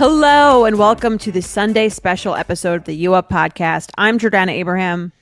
[0.00, 3.90] Hello and welcome to the Sunday special episode of the U Up podcast.
[3.98, 5.12] I'm Jordana Abraham.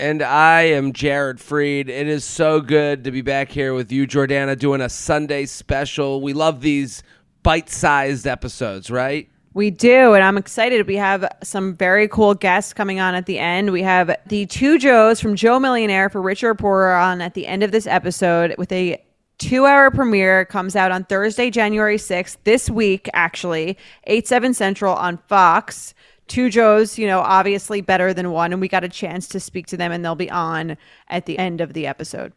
[0.00, 1.88] And I am Jared Freed.
[1.88, 6.20] It is so good to be back here with you, Jordana, doing a Sunday special.
[6.20, 7.04] We love these
[7.44, 9.30] bite sized episodes, right?
[9.54, 10.88] We do, and I'm excited.
[10.88, 13.70] We have some very cool guests coming on at the end.
[13.70, 17.46] We have the two Joes from Joe Millionaire for Richer or Poorer on at the
[17.46, 19.00] end of this episode with a
[19.38, 20.44] two hour premiere.
[20.44, 25.94] Comes out on Thursday, January 6th, this week, actually, 8, 7 Central on Fox.
[26.28, 29.66] Two Joes, you know, obviously better than one, and we got a chance to speak
[29.68, 30.76] to them, and they'll be on
[31.08, 32.32] at the end of the episode.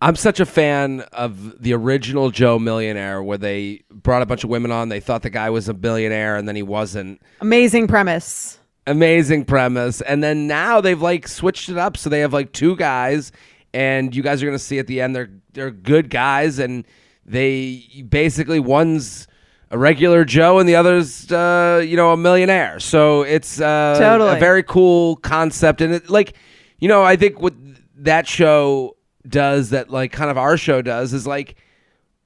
[0.00, 4.50] I'm such a fan of the original Joe Millionaire, where they brought a bunch of
[4.50, 4.88] women on.
[4.88, 7.20] They thought the guy was a billionaire, and then he wasn't.
[7.40, 8.58] Amazing premise.
[8.86, 10.00] Amazing premise.
[10.00, 13.32] And then now they've like switched it up, so they have like two guys,
[13.74, 16.86] and you guys are gonna see at the end they're they're good guys, and
[17.26, 19.26] they basically one's
[19.70, 22.80] a regular Joe and the other's uh, you know a millionaire.
[22.80, 24.36] So it's uh, Totally.
[24.36, 26.36] a very cool concept, and it like
[26.78, 27.54] you know I think what
[27.96, 31.56] that show does that like kind of our show does is like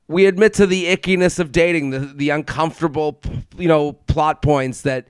[0.09, 3.21] we admit to the ickiness of dating, the the uncomfortable,
[3.57, 5.09] you know, plot points that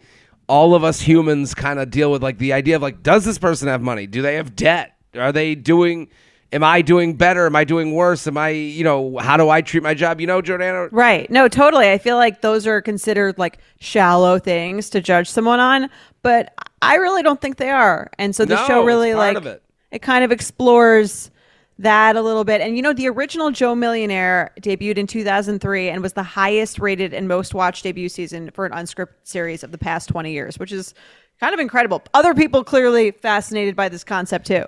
[0.49, 2.23] all of us humans kind of deal with.
[2.23, 4.07] Like the idea of like, does this person have money?
[4.07, 4.97] Do they have debt?
[5.15, 6.09] Are they doing?
[6.53, 7.47] Am I doing better?
[7.47, 8.27] Am I doing worse?
[8.27, 10.21] Am I, you know, how do I treat my job?
[10.21, 10.89] You know, Jordana.
[10.93, 11.31] Right.
[11.31, 11.91] No, totally.
[11.91, 15.89] I feel like those are considered like shallow things to judge someone on,
[16.21, 18.11] but I really don't think they are.
[18.19, 19.63] And so the No, show really like it.
[19.93, 21.31] it kind of explores
[21.79, 22.61] that a little bit.
[22.61, 27.15] And you know, the original Joe Millionaire debuted in 2003 and was the highest rated
[27.15, 30.71] and most watched debut season for an unscripted series of the past 20 years, which
[30.71, 30.93] is
[31.41, 32.03] kind of incredible.
[32.13, 34.67] Other people clearly fascinated by this concept too.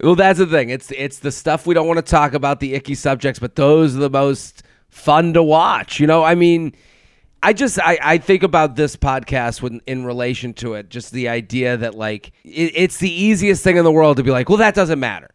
[0.00, 0.70] Well, that's the thing.
[0.70, 3.96] It's it's the stuff we don't want to talk about, the icky subjects, but those
[3.96, 5.98] are the most fun to watch.
[5.98, 6.74] You know, I mean,
[7.42, 11.28] I just I, I think about this podcast when in relation to it, just the
[11.28, 14.58] idea that like it, it's the easiest thing in the world to be like, well,
[14.58, 15.30] that doesn't matter.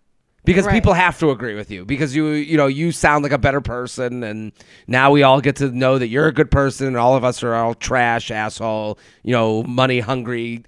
[0.45, 0.73] Because Right.
[0.73, 3.61] people have to agree with you because you you know you sound like a better
[3.61, 4.51] person and
[4.87, 7.43] now we all get to know that you're a good person and all of us
[7.43, 10.63] are all trash asshole you know money hungry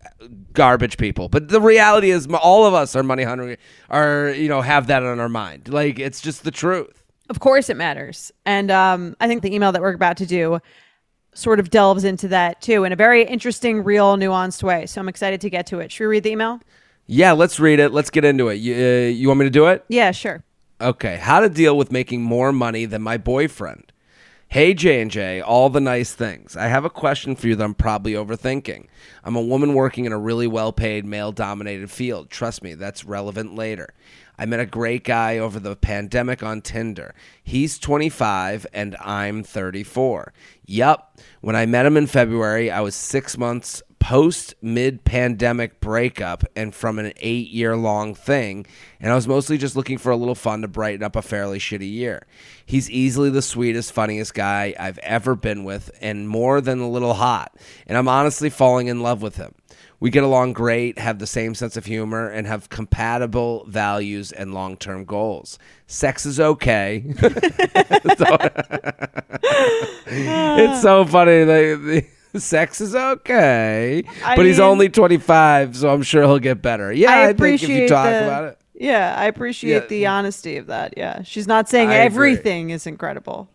[0.53, 3.57] garbage people but the reality is all of us are money hungry
[3.89, 7.69] are you know have that on our mind like it's just the truth Of course,
[7.69, 8.31] it matters.
[8.45, 10.59] And um, I think the email that we're about to do
[11.33, 14.85] sort of delves into that too in a very interesting, real, nuanced way.
[14.85, 15.91] So I'm excited to get to it.
[15.91, 16.61] Should we read the email?
[17.07, 19.67] Yeah let's read it let's get into it you, uh, you want me to do
[19.67, 20.43] it Yeah, sure.
[20.81, 23.93] Okay, how to deal with making more money than my boyfriend.
[24.47, 26.55] Hey J&J, all the nice things.
[26.55, 28.87] I have a question for you that I'm probably overthinking.
[29.23, 32.29] I'm a woman working in a really well-paid male-dominated field.
[32.29, 33.93] Trust me, that's relevant later.
[34.37, 37.15] I met a great guy over the pandemic on Tinder.
[37.43, 40.33] He's 25 and I'm 34.
[40.65, 46.43] Yup, when I met him in February, I was 6 months post mid pandemic breakup
[46.55, 48.63] and from an eight year long thing,
[48.99, 51.57] and I was mostly just looking for a little fun to brighten up a fairly
[51.57, 52.27] shitty year.
[52.63, 57.15] He's easily the sweetest, funniest guy I've ever been with, and more than a little
[57.15, 57.57] hot,
[57.87, 59.55] and I'm honestly falling in love with him.
[59.99, 64.53] We get along great, have the same sense of humor, and have compatible values and
[64.53, 65.57] long term goals.
[65.87, 67.03] Sex is okay.
[70.05, 71.43] it's so funny.
[71.43, 72.05] The, the
[72.43, 76.91] sex is okay, I but he's only 25, so I'm sure he'll get better.
[76.91, 78.57] Yeah, I, think if you talk the- about it.
[78.77, 79.87] Yeah, I appreciate Yeah.
[79.87, 80.95] the honesty of that.
[80.97, 82.05] Yeah, she's not saying I agree.
[82.33, 83.49] everything is incredible.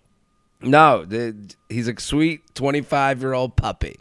[0.63, 1.37] No, the,
[1.69, 3.97] he's a sweet 25 year old puppy.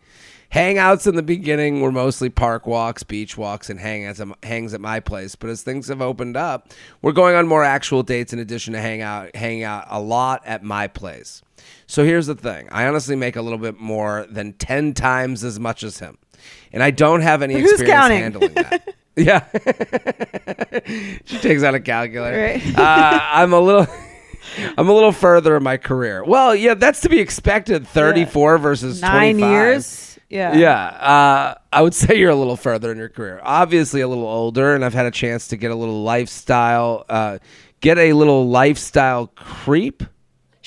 [0.53, 5.00] Hangouts in the beginning were mostly park walks, beach walks, and hangouts hangs at my
[5.00, 5.35] place.
[5.35, 6.72] But as things have opened up,
[7.03, 10.41] we're going on more actual dates in addition to hang out, hang out a lot
[10.46, 11.44] at my place.
[11.88, 15.59] So here's the thing: I honestly make a little bit more than 10 times as
[15.59, 16.18] much as him,
[16.72, 18.19] and I don't have any Who's experience counting?
[18.19, 18.96] handling that.
[19.16, 19.46] yeah,
[21.25, 22.38] she takes out a calculator.
[22.40, 22.78] Right.
[22.78, 23.88] uh, I'm a little.
[24.78, 26.24] I'm a little further in my career.
[26.24, 27.85] Well, yeah, that's to be expected.
[27.88, 29.52] 34 versus Nine 25.
[29.52, 30.20] years.
[30.29, 30.55] Yeah.
[30.55, 33.41] Yeah, uh, I would say you're a little further in your career.
[33.43, 37.40] Obviously, a little older, and I've had a chance to get a little lifestyle, uh,
[37.82, 40.03] get a little lifestyle creep.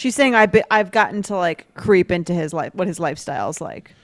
[0.03, 3.61] She's saying I've be, I've gotten to like creep into his life, what his lifestyle's
[3.61, 3.95] like.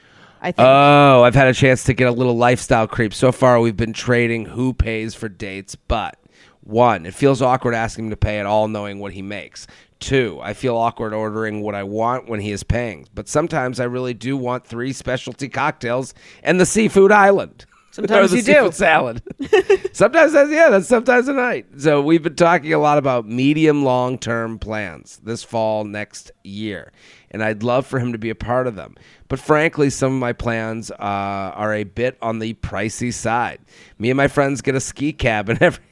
[0.41, 0.65] I think.
[0.65, 3.13] Oh, I've had a chance to get a little lifestyle creep.
[3.13, 6.17] So far, we've been trading who pays for dates, but
[6.61, 9.67] one, it feels awkward asking him to pay at all, knowing what he makes.
[9.99, 13.85] Two, I feel awkward ordering what I want when he is paying, but sometimes I
[13.85, 16.15] really do want three specialty cocktails
[16.45, 17.67] and the seafood island.
[17.99, 18.71] Sometimes you do.
[18.71, 19.23] salad.
[19.93, 21.67] sometimes that's yeah, that's sometimes a night.
[21.79, 26.93] So we've been talking a lot about medium long term plans this fall, next year,
[27.33, 28.95] and I'd love for him to be a part of them.
[29.27, 33.59] But frankly, some of my plans uh, are a bit on the pricey side.
[33.99, 35.83] Me and my friends get a ski cabin every.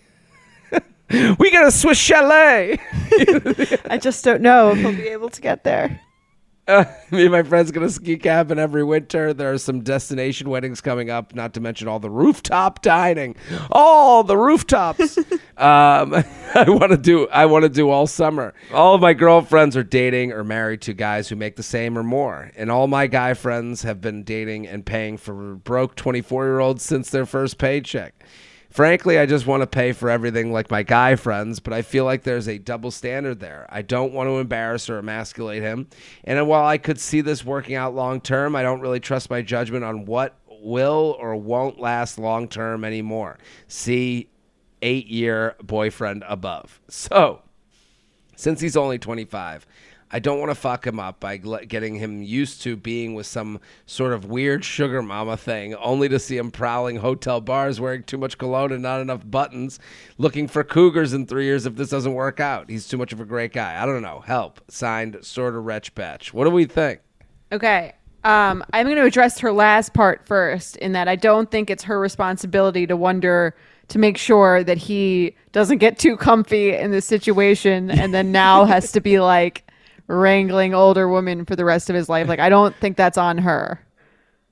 [1.40, 2.78] we got a Swiss chalet.
[3.90, 6.00] I just don't know if he'll be able to get there.
[6.68, 9.32] Uh, me and my friends get a ski cabin every winter.
[9.32, 13.36] There are some destination weddings coming up, not to mention all the rooftop dining.
[13.70, 15.18] All the rooftops.
[15.18, 15.26] um,
[15.56, 17.28] I want to do.
[17.28, 18.54] I want to do all summer.
[18.72, 22.02] All of my girlfriends are dating or married to guys who make the same or
[22.02, 27.10] more, and all my guy friends have been dating and paying for broke twenty-four-year-olds since
[27.10, 28.14] their first paycheck.
[28.76, 32.05] Frankly, I just want to pay for everything like my guy friends, but I feel
[32.05, 33.64] like there's a double standard there.
[33.70, 35.88] I don't want to embarrass or emasculate him.
[36.25, 39.40] And while I could see this working out long term, I don't really trust my
[39.40, 43.38] judgment on what will or won't last long term anymore.
[43.67, 44.28] See
[44.82, 46.78] eight year boyfriend above.
[46.88, 47.40] So,
[48.37, 49.67] since he's only 25,
[50.10, 53.60] I don't want to fuck him up by getting him used to being with some
[53.86, 58.16] sort of weird sugar mama thing, only to see him prowling hotel bars wearing too
[58.16, 59.80] much cologne and not enough buttons,
[60.16, 62.70] looking for cougars in three years if this doesn't work out.
[62.70, 63.82] He's too much of a great guy.
[63.82, 64.20] I don't know.
[64.20, 64.60] Help.
[64.68, 66.32] Signed, sort of wretch batch.
[66.32, 67.00] What do we think?
[67.50, 67.94] Okay.
[68.22, 71.84] Um, I'm going to address her last part first, in that I don't think it's
[71.84, 73.54] her responsibility to wonder
[73.88, 78.64] to make sure that he doesn't get too comfy in this situation and then now
[78.64, 79.65] has to be like
[80.06, 82.28] wrangling older women for the rest of his life.
[82.28, 83.80] Like, I don't think that's on her.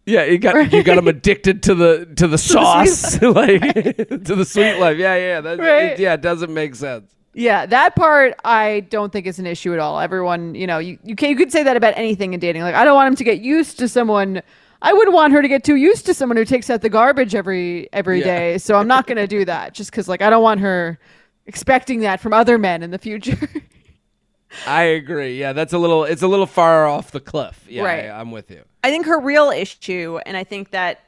[0.07, 4.45] Yeah, you got you got him addicted to the to the sauce, like to the
[4.45, 4.99] sweet life.
[4.99, 5.85] Yeah, yeah, that, Right.
[5.93, 7.11] it, yeah, it doesn't make sense.
[7.33, 9.99] Yeah, that part I don't think is an issue at all.
[9.99, 12.63] Everyone, you know, you, you can you could say that about anything in dating.
[12.63, 14.43] Like I don't want him to get used to someone
[14.83, 17.35] I wouldn't want her to get too used to someone who takes out the garbage
[17.35, 18.25] every every Yeah.
[18.27, 18.59] day.
[18.59, 20.99] So I'm not going to do that just cuz like I don't want her
[21.47, 23.39] expecting that from other men in the future.
[24.67, 25.39] I agree.
[25.39, 26.05] Yeah, that's a little.
[26.05, 27.65] It's a little far off the cliff.
[27.69, 28.07] Yeah, Right.
[28.07, 28.63] I, I'm with you.
[28.83, 31.01] I think her real issue, and I think that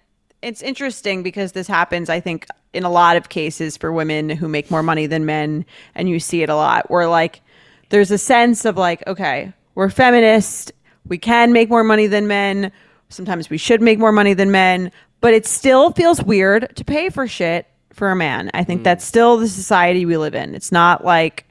[0.43, 4.48] it's interesting because this happens, I think, in a lot of cases for women who
[4.48, 5.64] make more money than men,
[5.94, 7.40] and you see it a lot where like
[7.88, 10.72] there's a sense of like, okay, we're feminist,
[11.06, 12.72] we can make more money than men,
[13.08, 14.90] sometimes we should make more money than men,
[15.20, 18.50] but it still feels weird to pay for shit for a man.
[18.54, 18.84] I think mm.
[18.84, 20.54] that's still the society we live in.
[20.54, 21.45] It's not like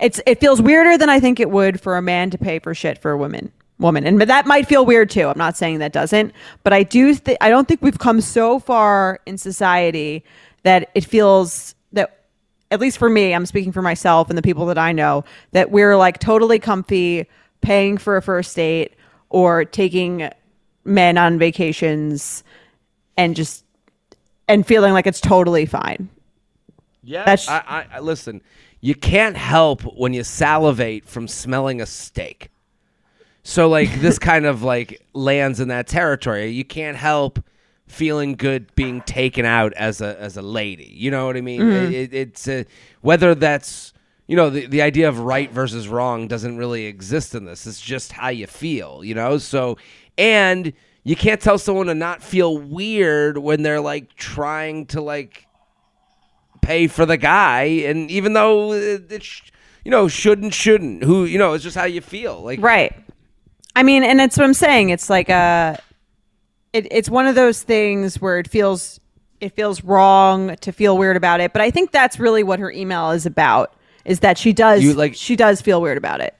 [0.00, 2.74] it's it feels weirder than I think it would for a man to pay for
[2.74, 4.06] shit for a woman woman.
[4.06, 5.28] And but that might feel weird too.
[5.28, 6.32] I'm not saying that doesn't.
[6.62, 10.24] But i do th- i don't think we've come so far in society
[10.62, 12.24] that it feels that
[12.70, 15.70] at least for me i'm speaking for myself and the people that i know that
[15.70, 17.26] we're like totally comfy
[17.62, 18.94] paying for a first date
[19.30, 20.28] or taking
[20.84, 22.42] men on vacations
[23.16, 23.64] and just
[24.48, 26.08] and feeling like it's totally fine.
[27.02, 28.42] Yeah, That's- I, I, I listen.
[28.80, 32.50] You can't help when you salivate from smelling a steak.
[33.42, 36.48] So like this kind of like lands in that territory.
[36.48, 37.38] You can't help
[37.86, 40.92] feeling good being taken out as a as a lady.
[40.94, 41.60] You know what I mean?
[41.70, 42.64] It, it- it's uh
[43.00, 43.92] whether that's
[44.28, 47.66] you know the the idea of right versus wrong doesn't really exist in this.
[47.66, 49.02] It's just how you feel.
[49.04, 49.38] You know.
[49.38, 49.76] So
[50.16, 50.72] and
[51.02, 55.46] you can't tell someone to not feel weird when they're like trying to like
[56.62, 59.50] pay for the guy and even though it, it sh-
[59.84, 62.94] you know shouldn't shouldn't who you know it's just how you feel like Right.
[63.76, 64.90] I mean, and it's what I'm saying.
[64.90, 65.78] It's like a,
[66.72, 68.98] it, it's one of those things where it feels,
[69.40, 71.52] it feels wrong to feel weird about it.
[71.52, 73.72] But I think that's really what her email is about.
[74.04, 76.34] Is that she does, You, like- she does feel weird about it.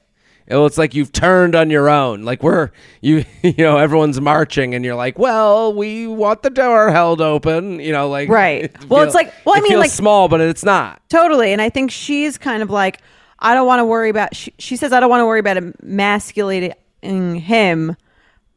[0.51, 4.75] Well, it's like you've turned on your own like we're you you know everyone's marching
[4.75, 8.65] and you're like well we want the door held open you know like Right.
[8.75, 11.53] it Well, it's like- well, I mean, feels like- small but it's not Totally.
[11.53, 13.01] And I think she's kind of like,
[13.41, 15.57] I don't want to worry about, she, she says, I don't want to worry about
[15.57, 16.75] emasculating
[17.41, 17.97] him.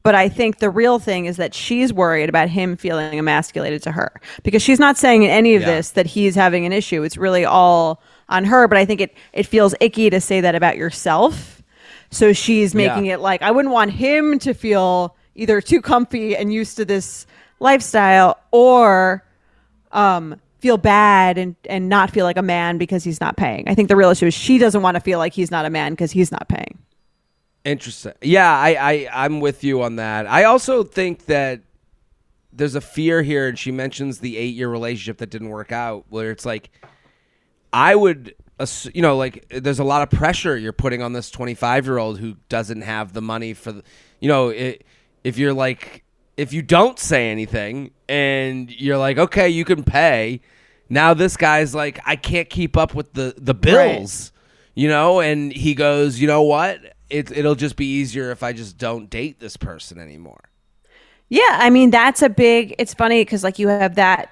[0.03, 3.91] But I think the real thing is that she's worried about him feeling emasculated to
[3.93, 4.11] her
[4.43, 5.75] because she's not saying in any of Yeah.
[5.75, 7.03] this that he's having an issue.
[7.03, 8.67] It's really all on her.
[8.67, 11.52] But I think it, it feels icky to say that about yourself.
[12.13, 13.15] So she's making Yeah.
[13.15, 17.25] it like, I wouldn't want him to feel either too comfy and used to this
[17.59, 19.23] lifestyle or
[19.91, 23.67] um, feel bad and, and not feel like a man because he's not paying.
[23.67, 25.69] I think the real issue is she doesn't want to feel like he's not a
[25.69, 26.77] man because he's not paying.
[27.65, 28.13] Interesting.
[28.21, 30.27] Yeah, I, I I'm with you on that.
[30.27, 31.61] I also think that
[32.51, 36.05] there's a fear here, and she mentions the eight year relationship that didn't work out,
[36.09, 36.69] where it's like
[37.71, 38.35] I would,
[38.93, 42.19] you know, like there's a lot of pressure you're putting on this 25 year old
[42.19, 43.83] who doesn't have the money for, the,
[44.19, 44.85] you know, it,
[45.23, 46.03] if you're like
[46.37, 50.41] if you don't say anything and you're like, okay, you can pay,
[50.89, 54.31] now this guy's like, I can't keep up with the the bills,
[54.75, 56.79] you know, and he goes, you know what?
[57.09, 60.39] It, it'll just be easier if I just don't date this person anymore.
[61.29, 62.75] Yeah, I mean that's a big.
[62.79, 64.29] It's funny because like you have that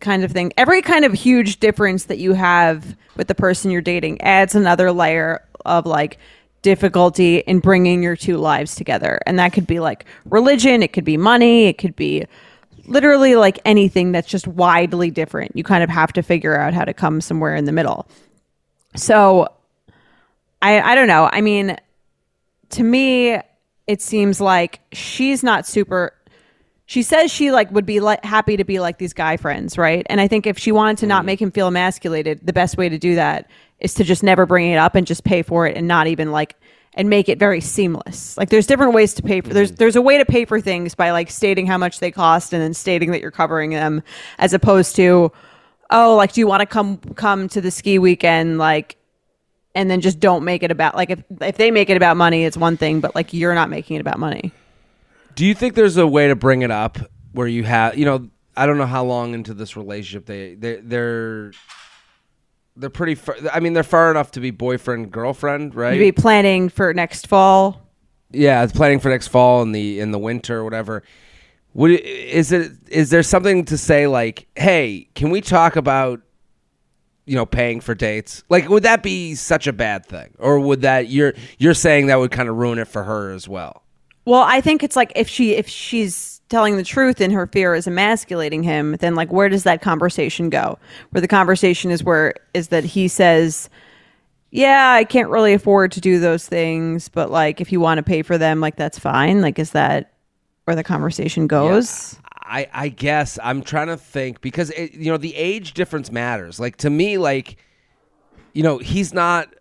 [0.00, 0.52] kind of thing.
[0.56, 4.92] Every kind of huge difference that you have with the person you're dating adds another
[4.92, 6.18] layer of like
[6.62, 11.04] difficulty in bringing your two lives together, and that could be like religion, it could
[11.04, 12.24] be money, it could be
[12.86, 15.54] literally like anything that's just widely different.
[15.56, 18.08] You kind of have to figure out how to come somewhere in the middle.
[18.94, 19.48] So,
[20.62, 21.28] I I don't know.
[21.32, 21.76] I mean,
[22.70, 23.38] to me,
[23.86, 26.14] it seems like she's not super
[26.86, 30.06] she says she like would be like happy to be like these guy friends right?
[30.08, 31.26] And i think if she wanted to not mm.
[31.26, 33.50] make him feel emasculated the best way to do that
[33.80, 36.32] is to just never bring it up and just pay for it and not even
[36.32, 36.56] like
[36.96, 38.38] and make it very seamless.
[38.38, 39.76] Like there's different ways to pay for there's mm-hmm.
[39.76, 42.62] there's a way to pay for things by like stating how much they cost and
[42.62, 44.02] then stating that you're covering them
[44.38, 45.30] as opposed to
[45.90, 48.58] oh like do you want to come come to the ski weekend?
[48.58, 48.96] Like
[49.74, 52.44] and then just don't make it about like if if they make it about money
[52.44, 54.52] it's one thing but like you're not making it about money
[55.36, 56.98] Do you think there's a way to bring it up
[57.32, 60.76] where you have, you know, I don't know how long into this relationship they they
[60.76, 61.52] they're
[62.74, 63.14] they're pretty.
[63.14, 65.92] Far, I mean, they're far enough to be boyfriend girlfriend, right?
[65.92, 67.82] Maybe planning for next fall.
[68.32, 71.02] yeah, it's planning for next fall in the in the winter or whatever.
[71.74, 76.22] Would it, is it is there something to say like, hey, can we talk about
[77.26, 78.42] you know paying for dates?
[78.48, 82.18] Like, would that be such a bad thing, or would that you're you're saying that
[82.18, 83.82] would kind of ruin it for her as well?
[84.26, 87.74] Well, I think it's like if she if she's telling the truth and her fear
[87.74, 90.78] is emasculating him, then like where does that conversation go?
[91.10, 93.70] Where the conversation is where is that he says,
[94.50, 98.02] "Yeah, I can't really afford to do those things, but like if you want to
[98.02, 100.12] pay for them, like that's fine." Like is that
[100.64, 102.18] where the conversation goes?
[102.34, 106.58] I I guess I'm trying to think because it, you know the age difference matters.
[106.58, 107.58] Like to me, like
[108.54, 109.54] you know he's not.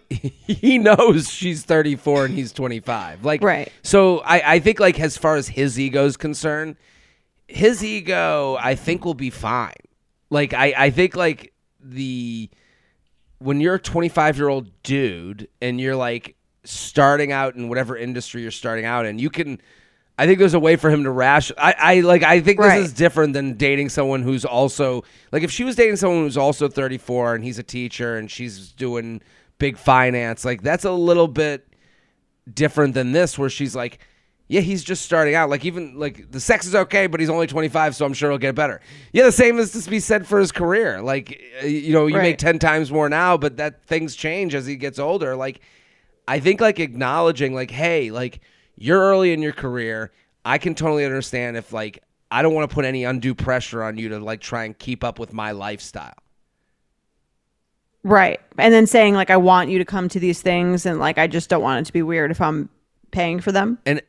[0.08, 3.24] He knows she's 34 and he's 25.
[3.24, 3.72] Like Right.
[3.82, 6.76] So I I think like as far as his ego is concerned,
[7.48, 9.72] his ego I think will be fine.
[10.30, 12.50] Like I I think like the
[13.38, 18.42] when you're a 25 year old dude and you're like starting out in whatever industry
[18.42, 19.60] you're starting out in, you can.
[20.18, 21.50] I think there's a way for him to rash.
[21.56, 22.22] I, I like.
[22.22, 25.42] I think this is different than dating someone who's also like.
[25.42, 29.22] If she was dating someone who's also 34 and he's a teacher and she's doing
[29.62, 31.66] big finance, like that's a little bit
[32.52, 34.00] different than this, where she's like,
[34.48, 35.48] yeah, he's just starting out.
[35.48, 38.38] Like even like the sex is okay, but he's only 25, so I'm sure he'll
[38.38, 38.80] get better.
[39.12, 41.00] Yeah, the same is to be said for his career.
[41.00, 42.22] Like uh, you know, you Right.
[42.22, 45.36] make 10 times more now, but that things change as he gets older.
[45.36, 45.60] Like
[46.26, 48.40] I think like acknowledging like, hey, like
[48.76, 50.10] you're early in your career.
[50.44, 52.02] I can totally understand if like
[52.32, 55.04] I don't want to put any undue pressure on you to like try and keep
[55.04, 56.14] up with my lifestyle.
[58.04, 58.40] Right.
[58.58, 61.26] And then saying like I want you to come to these things and like I
[61.26, 62.68] just don't want it to be weird if I'm
[63.10, 63.78] paying for them.
[63.86, 64.02] and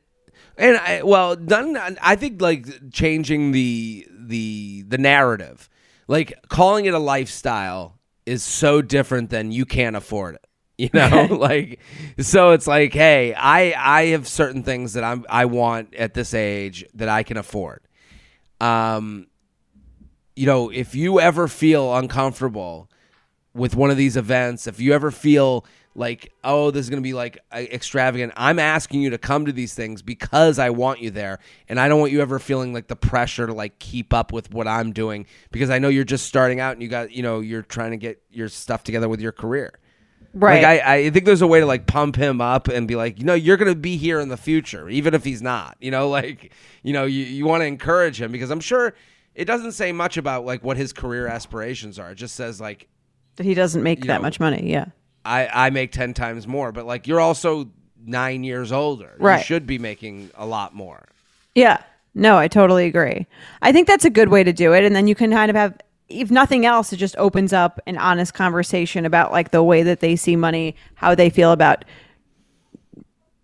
[0.57, 5.69] and I, well done i think like changing the the the narrative
[6.07, 10.47] like calling it a lifestyle is so different than you can't afford it
[10.77, 11.79] you know like
[12.19, 16.33] so it's like hey i i have certain things that i'm i want at this
[16.33, 17.81] age that i can afford
[18.61, 19.27] um
[20.35, 22.89] you know if you ever feel uncomfortable
[23.53, 27.07] with one of these events, if you ever feel like, oh, this is going to
[27.07, 31.11] be like extravagant, I'm asking you to come to these things because I want you
[31.11, 31.39] there.
[31.69, 34.51] And I don't want you ever feeling like the pressure to like keep up with
[34.51, 37.41] what I'm doing because I know you're just starting out and you got, you know,
[37.41, 39.79] you're trying to get your stuff together with your career.
[40.33, 40.63] Right.
[40.63, 43.19] Like I, I think there's a way to like pump him up and be like,
[43.19, 45.77] you know, you're gonna be here in the future, even if he's not.
[45.79, 48.95] You know, like, you know, you, you want to encourage him because I'm sure
[49.35, 52.11] it doesn't say much about like what his career aspirations are.
[52.11, 52.87] It just says like
[53.35, 54.71] that he doesn't make that know, much money.
[54.71, 54.85] Yeah.
[55.25, 57.69] I, I make ten times more, but like you're also
[58.05, 59.15] nine years older.
[59.19, 61.05] You should be making a lot more.
[61.55, 61.81] Yeah.
[62.15, 63.25] No, I totally agree.
[63.61, 64.83] I think that's a good way to do it.
[64.83, 65.75] And then you can kind of have,
[66.09, 69.99] if nothing else, it just opens up an honest conversation about like the way that
[69.99, 71.85] they see money, how they feel about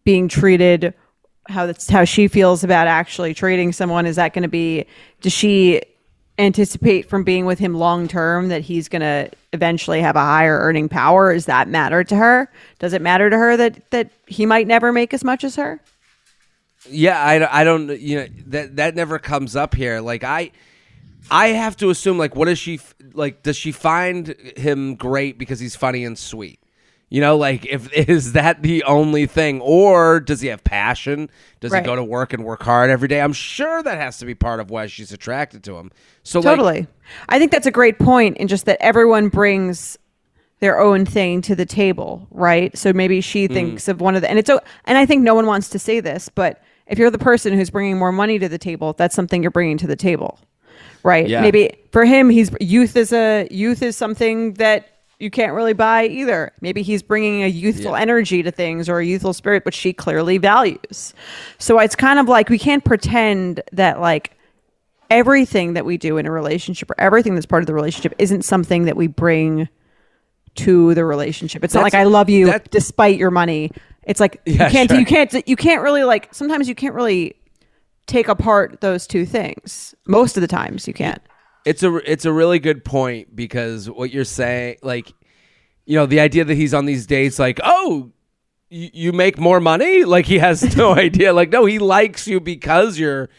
[0.03, 0.93] being treated,
[1.47, 4.05] how that's how she feels about actually treating someone.
[4.05, 4.85] Is that going to be,
[5.21, 5.81] does she
[6.39, 10.57] anticipate from being with him long term that he's going to eventually have a higher
[10.59, 11.33] earning power?
[11.33, 12.49] Does that matter to her?
[12.79, 15.79] Does it matter to her that, that he might never make as much as her?
[16.89, 19.99] Yeah, I, I don't you know that that never comes up here.
[19.99, 20.51] Like I
[21.29, 22.79] I have to assume like what is she
[23.13, 26.59] like does she find him great because he's funny and sweet?
[27.09, 31.29] You know, like if is that the only thing, or does he have passion?
[31.59, 31.81] Does Right.
[31.83, 33.19] he go to work and work hard every day?
[33.21, 35.91] I'm sure that has to be part of why she's attracted to him.
[36.23, 36.87] So like, Totally.
[37.27, 39.97] I think that's a great point in just that everyone brings
[40.59, 42.77] their own thing to the table, right?
[42.77, 43.53] So maybe she Mm.
[43.53, 45.99] thinks of one of the and it's and I think no one wants to say
[46.01, 49.41] this, but if you're the person who's bringing more money to the table, that's something
[49.41, 50.37] you're bringing to the table.
[51.01, 51.27] Right?
[51.29, 51.41] Yeah.
[51.41, 54.87] Maybe for him he's youth is a youth is something that
[55.19, 56.51] you can't really buy either.
[56.61, 57.99] Maybe he's bringing a youthful Yeah.
[57.99, 61.13] energy to things or a youthful spirit, which she clearly values.
[61.57, 64.31] So it's kind of like we can't pretend that like
[65.09, 68.43] everything that we do in a relationship or everything that's part of the relationship isn't
[68.43, 69.67] something that we bring
[70.55, 71.63] to the relationship.
[71.63, 73.71] It's not like I love you that- despite your money.
[74.03, 74.99] It's like Yeah, you can't sure.
[74.99, 77.35] you can't you can't really like sometimes you can't really
[78.07, 79.93] take apart those two things.
[80.07, 81.21] Most of the times you can't.
[81.69, 85.13] It's a it's a really good point because what you're saying, like,
[85.85, 88.11] you know, the idea that he's on these dates, like, oh,
[88.69, 91.31] you, you make more money, like he has no idea.
[91.31, 93.29] Like, no, he likes you because you're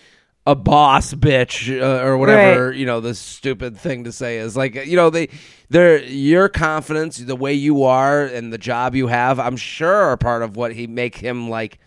[0.47, 4.57] a boss bitch uh, or whatever you know the stupid thing to say is.
[4.57, 5.29] Like you know they
[5.69, 10.17] they're your confidence the way you are and the job you have i'm sure are
[10.17, 11.79] part of what he make him like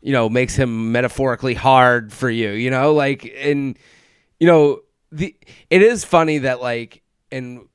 [0.00, 2.94] you know makes him metaphorically hard for you you know?
[2.94, 3.78] Like and
[4.40, 4.80] you know
[5.12, 5.34] the
[5.70, 7.02] it is funny that like
[7.32, 7.66] and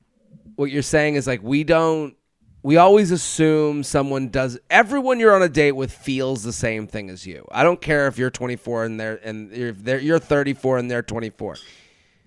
[0.56, 2.16] what you're saying is like we don't
[2.62, 7.10] we always assume someone does everyone you're on a date with feels the same thing
[7.10, 7.46] as you.
[7.52, 11.02] I don't care if you're 24 and they're and if they're, you're 34 and they're
[11.02, 11.56] 24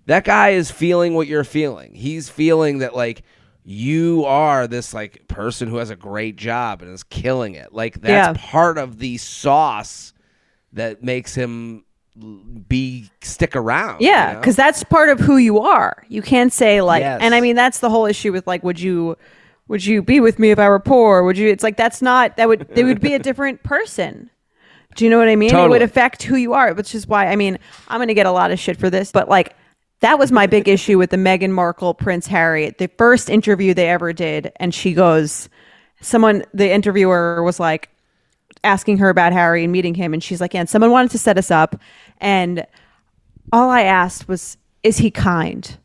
[0.06, 1.94] that guy is feeling what you're feeling.
[1.94, 3.24] He's feeling that like
[3.66, 7.74] you are this like person who has a great job and is killing it.
[7.74, 8.50] Like that's Yeah.
[8.50, 10.14] part of the sauce
[10.74, 11.84] that makes him
[12.68, 14.40] be stick around Yeah, you know?
[14.42, 16.04] because that's part of who you are.
[16.10, 17.20] You can't say like, Yes.
[17.22, 19.18] and I mean that's the whole issue with like, would you,
[19.68, 21.24] would you be with me if I were poor?
[21.24, 21.48] Would you?
[21.48, 24.30] It's like that's not that would they would be a different person.
[24.96, 25.54] Do you know what I mean?
[25.56, 28.26] It would affect who you are, which is why I mean I'm going to get
[28.26, 29.56] a lot of shit for this, but like
[30.02, 32.74] that was my big issue with the Meghan Markle Prince Harry.
[32.78, 35.48] The first interview they ever did, and she goes,
[36.02, 37.90] someone the interviewer was like
[38.64, 41.18] asking her about Harry and meeting him, and she's like, yeah, and someone wanted to
[41.18, 41.80] set us up,
[42.20, 42.66] and
[43.52, 45.78] all I asked was, is he kind?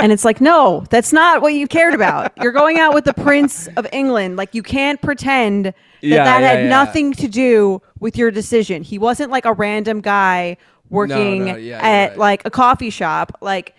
[0.00, 2.32] and it's like, no, that's not what you cared about.
[2.40, 4.36] You're going out with the Prince of England.
[4.36, 6.68] Like, you can't pretend that Yeah, that yeah, had yeah.
[6.68, 8.82] nothing to do with your decision.
[8.82, 10.56] He wasn't like a random guy
[10.88, 13.36] working no, yeah, at like a coffee shop.
[13.40, 13.74] Like,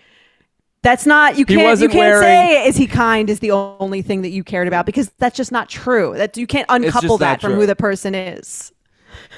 [0.84, 4.22] that's not you can't you can't wearing- say is he kind is the only thing
[4.22, 6.14] that you cared about because that's just not true.
[6.16, 7.60] That you can't uncouple that from true.
[7.60, 8.70] who the person is.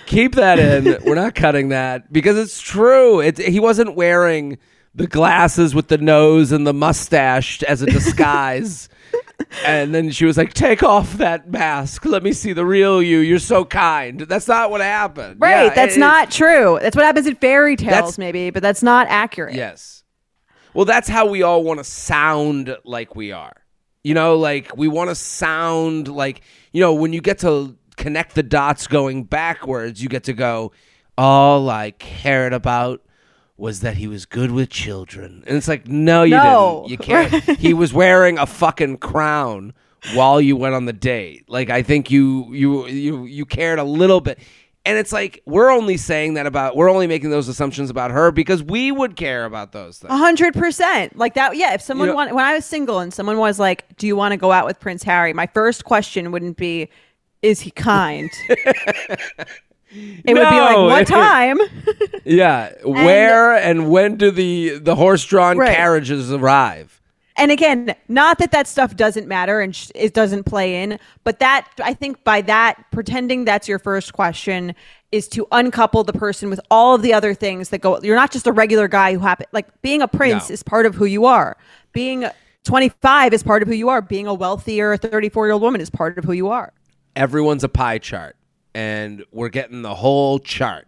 [0.06, 0.98] Keep that in.
[1.06, 3.20] We're not cutting that because it's true.
[3.20, 4.58] It, he wasn't wearing
[4.94, 8.88] the glasses with the nose and the mustache as a disguise.
[9.64, 12.04] and then she was like, "Take off that mask.
[12.04, 13.18] Let me see the real you.
[13.18, 15.40] You're so kind." That's not what happened.
[15.40, 15.66] Right.
[15.66, 16.78] Yeah, that's it- not true.
[16.82, 19.54] That's what happens in fairy tales, maybe, but that's not accurate.
[19.54, 19.95] Yes.
[20.76, 23.54] Well, that's how we all want to sound like we are.
[24.04, 28.34] You know, like we want to sound like, you know, when you get to connect
[28.34, 30.72] the dots going backwards, you get to go,
[31.16, 33.02] all I cared about
[33.56, 35.42] was that he was good with children.
[35.46, 36.84] And it's like, no, you No.
[36.86, 36.90] didn't.
[36.90, 37.44] You can't.
[37.58, 39.72] he was wearing a fucking crown
[40.14, 41.48] while you went on the date.
[41.48, 44.38] Like I think you you you you cared a little bit.
[44.86, 48.30] And it's like we're only saying that about we're only making those assumptions about her
[48.30, 50.12] because we would care about those things.
[50.12, 51.16] A hundred percent.
[51.18, 51.56] Like that.
[51.56, 51.74] Yeah.
[51.74, 54.14] If someone You know- want, when I was single and someone was like, "Do you
[54.16, 56.88] want to go out with Prince Harry?" My first question wouldn't be,
[57.42, 59.18] "Is he kind?" it
[60.26, 61.58] would be like, "What time?"
[62.24, 65.74] Yeah, where and when do the the horse-drawn Right.
[65.76, 67.00] carriages arrive?
[67.38, 71.38] And again, not that that stuff doesn't matter and sh- it doesn't play in, but
[71.40, 74.74] that I think by that pretending that's your first question
[75.12, 78.00] is to uncouple the person with all of the other things that go.
[78.00, 80.54] You're not just a regular guy who happen like being a prince No.
[80.54, 81.56] is part of who you are.
[81.92, 82.26] Being
[82.64, 84.02] 25 is part of who you are.
[84.02, 86.72] Being a wealthier 34 year old woman is part of who you are.
[87.14, 88.36] Everyone's a pie chart,
[88.74, 90.86] and we're getting the whole chart.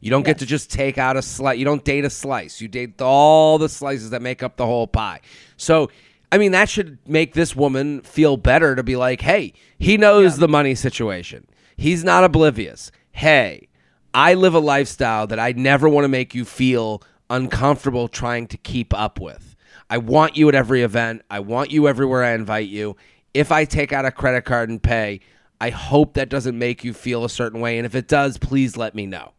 [0.00, 1.56] You don't get to just take out a slice.
[1.58, 2.60] You don't date a slice.
[2.60, 5.20] You date all the slices that make up the whole pie.
[5.62, 5.90] So,
[6.30, 10.38] I mean, that should make this woman feel better to be like, hey, he knows
[10.38, 11.46] the money situation.
[11.76, 12.90] He's not oblivious.
[13.12, 13.68] Hey,
[14.12, 18.56] I live a lifestyle that I never want to make you feel uncomfortable trying to
[18.56, 19.54] keep up with.
[19.88, 21.22] I want you at every event.
[21.30, 22.96] I want you everywhere I invite you.
[23.32, 25.20] If I take out a credit card and pay,
[25.60, 27.78] I hope that doesn't make you feel a certain way.
[27.78, 29.32] And if it does, please let me know.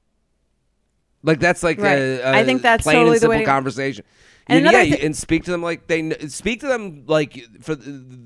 [1.24, 1.98] Like that's like Right.
[1.98, 4.06] a, a I think that's plain totally and the simple way- conversation.
[4.48, 7.42] And And, yeah, thi- and speak to them like they kn- speak to them like
[7.62, 7.78] for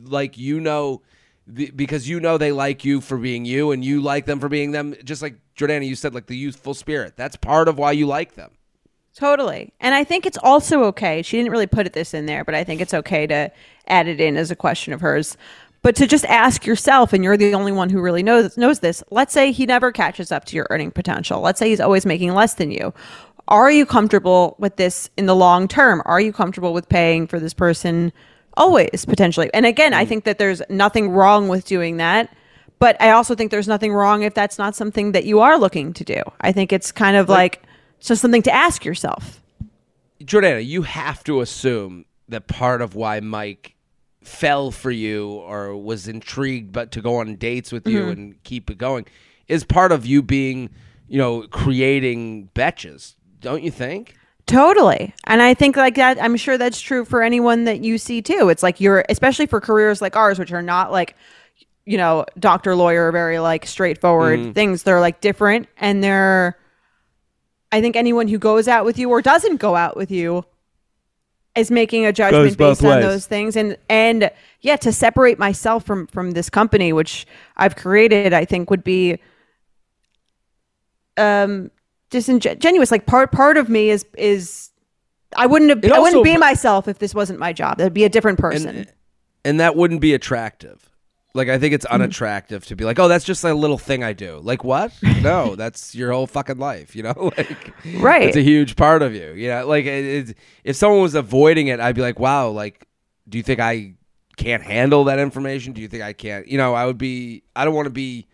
[0.05, 1.03] like you know
[1.45, 4.49] the, because you know they like you for being you and you like them for
[4.49, 4.95] being them.
[5.03, 7.15] Just like Jordana, you said, like the youthful spirit.
[7.15, 8.51] That's part of why you like them.
[9.15, 9.73] Totally.
[9.79, 11.21] And I think it's also okay.
[11.23, 13.51] She didn't really put it this in there, but I think it's okay to
[13.87, 15.37] add it in as a question of hers.
[15.81, 19.03] But to just ask yourself, and you're the only one who really knows knows this.
[19.11, 21.41] Let's say he never catches up to your earning potential.
[21.41, 22.93] Let's say he's always making less than you.
[23.47, 26.01] Are you comfortable with this in the long term?
[26.05, 28.11] Are you comfortable with paying for this person
[28.55, 29.49] always potentially?
[29.53, 30.09] And again, I mm.
[30.09, 32.35] think that there's nothing wrong with doing that.
[32.79, 35.93] But I also think there's nothing wrong if that's not something that you are looking
[35.93, 36.21] to do.
[36.41, 37.63] I think it's kind of like,
[37.97, 39.41] it's just something to ask yourself.
[40.21, 43.73] Jordana, you have to assume that part of why Mike
[44.27, 48.11] fell for you or was intrigued but to go on dates with you mm-hmm.
[48.11, 49.05] and keep it going
[49.47, 50.69] is part of you being,
[51.07, 54.15] you know, creating betches, don't you think?
[54.45, 55.13] Totally.
[55.23, 58.49] And I think like that, I'm sure that's true for anyone that you see too.
[58.49, 61.15] It's like you're, especially for careers like ours, which are not like,
[61.85, 64.51] you know, doctor, lawyer, very like straightforward mm-hmm.
[64.51, 64.83] things.
[64.83, 66.57] They're like different and they're,
[67.71, 70.43] I think anyone who goes out with you or doesn't go out with you
[71.57, 73.03] is making a judgment based on ways.
[73.03, 77.25] those things and and yeah to separate myself from from this company which
[77.57, 79.19] i've created i think would be
[81.17, 81.69] um
[82.09, 84.69] disingenuous like part part of me is is
[85.35, 88.03] i wouldn't have It i wouldn't be myself if this wasn't my job it'd be
[88.05, 88.93] a different person And
[89.45, 90.86] and that wouldn't be attractive.
[91.37, 91.95] Like I think it's mm-hmm.
[91.95, 94.91] unattractive to be like, "Oh, that's just a little thing I do." Like what?
[95.21, 97.31] No, that's your whole fucking life, you know?
[97.37, 98.23] Like Right.
[98.23, 99.33] It's a huge part of you.
[99.33, 102.87] You know, like it, it, if someone was avoiding it, I'd be like, "Wow, like
[103.29, 103.93] do you think I
[104.35, 105.73] can't handle that information?
[105.73, 108.27] Do you think I can't?" You know, I would be I don't want to be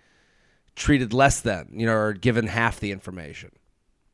[0.76, 3.52] treated less than, you know, or given half the information.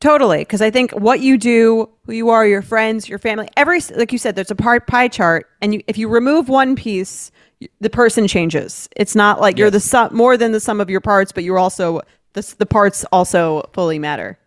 [0.00, 3.80] Totally, because I think what you do, who you are, your friends, your family, every
[3.94, 7.30] like you said, there's a part pie chart, and you, if you remove one piece,
[7.80, 8.88] the person changes.
[8.96, 11.58] It's not like you're the sum more than the sum of your parts, but you're
[11.58, 12.00] also
[12.32, 14.38] the the parts also fully matter.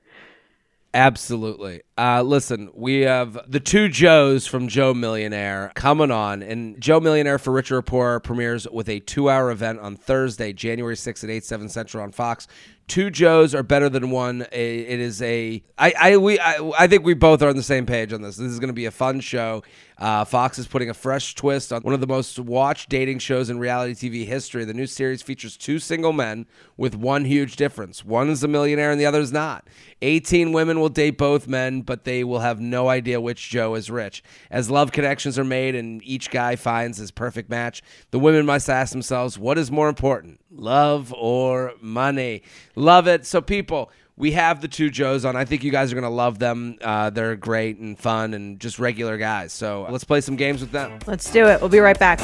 [0.95, 1.81] Absolutely.
[1.97, 7.39] Uh, listen, we have the two Joes from Joe Millionaire coming on, and Joe Millionaire
[7.39, 11.43] for Richer or Poorer premieres with a two-hour event on Thursday, January 6th at 8,
[11.43, 12.47] 7 Central on Fox.
[12.87, 14.41] Two Joes are better than one.
[14.51, 15.63] It is a.
[15.77, 15.93] I.
[15.99, 16.17] I.
[16.17, 16.39] We.
[16.39, 18.35] I, I think we both are on the same page on this.
[18.35, 19.63] This is going to be a fun show.
[19.97, 23.49] Uh, Fox is putting a fresh twist on one of the most watched dating shows
[23.49, 24.65] in reality TV history.
[24.65, 28.03] The new series features two single men with one huge difference.
[28.03, 29.67] One is a millionaire and the other is not.
[30.01, 33.89] 18 women will date both men, but they will have no idea which Joe is
[33.89, 34.23] rich.
[34.51, 38.69] As love connections are made and each guy finds his perfect match, the women must
[38.69, 42.41] ask themselves, what is more important, love or money?
[42.75, 43.25] Love it.
[43.25, 45.35] So, people, we have the two Joes on.
[45.35, 46.77] I think you guys are going to love them.
[46.81, 49.53] Uh, they're great and fun and just regular guys.
[49.53, 50.99] So, let's play some games with them.
[51.07, 51.59] Let's do it.
[51.59, 52.19] We'll be right back.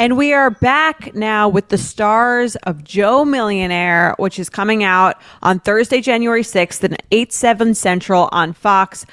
[0.00, 5.20] And we are back now with the stars of Joe Millionaire, which is coming out
[5.42, 9.04] on Thursday, January 6th at 8, 7 Central on Fox.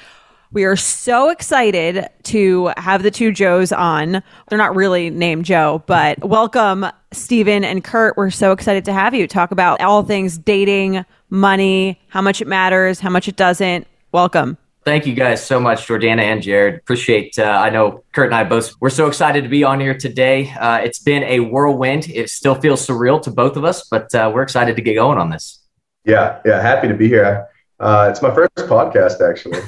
[0.56, 4.22] We are so excited to have the two Joes on.
[4.48, 8.16] They're not really named Joe, but welcome, Stephen and Kurt.
[8.16, 12.46] We're so excited to have you talk about all things dating, money, how much it
[12.46, 13.86] matters, how much it doesn't.
[14.12, 14.56] Welcome.
[14.86, 16.76] Thank you guys so much, Jordana and Jared.
[16.76, 17.38] Appreciate.
[17.38, 18.72] Uh, I know Kurt and I both.
[18.80, 20.50] We're so excited to be on here today.
[20.58, 22.08] Uh, it's been a whirlwind.
[22.08, 25.18] It still feels surreal to both of us, but uh, we're excited to get going
[25.18, 25.60] on this.
[26.06, 27.46] Yeah, yeah, happy to be here.
[27.78, 29.60] Uh, it's my first podcast, actually.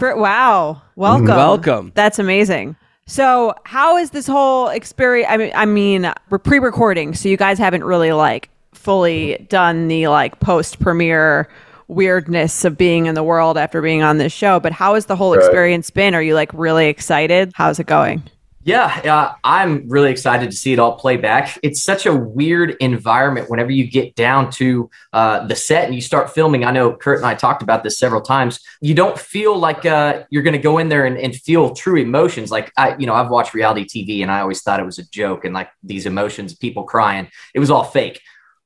[0.20, 0.82] Wow.
[0.96, 1.26] Welcome.
[1.26, 1.92] Welcome.
[1.94, 2.76] That's amazing.
[3.06, 5.28] So, how is this whole experience?
[5.30, 10.08] I mean, I mean, we're pre-recording, so you guys haven't really like fully done the
[10.08, 11.48] like post-premiere
[11.88, 14.58] weirdness of being in the world after being on this show.
[14.60, 15.44] But how has the whole Right.
[15.44, 16.14] experience been?
[16.14, 17.52] Are you like really excited?
[17.54, 18.22] How's it going?
[18.64, 21.58] Yeah, uh, I'm really excited to see it all play back.
[21.64, 26.00] It's such a weird environment whenever you get down to uh, the set and you
[26.00, 26.64] start filming.
[26.64, 28.60] I know Kurt and I talked about this several times.
[28.80, 31.96] You don't feel like uh, you're going to go in there and, and feel true
[31.96, 32.52] emotions.
[32.52, 35.10] Like I, you know, I've watched reality TV and I always thought it was a
[35.10, 38.20] joke and like these emotions, people crying, it was all fake.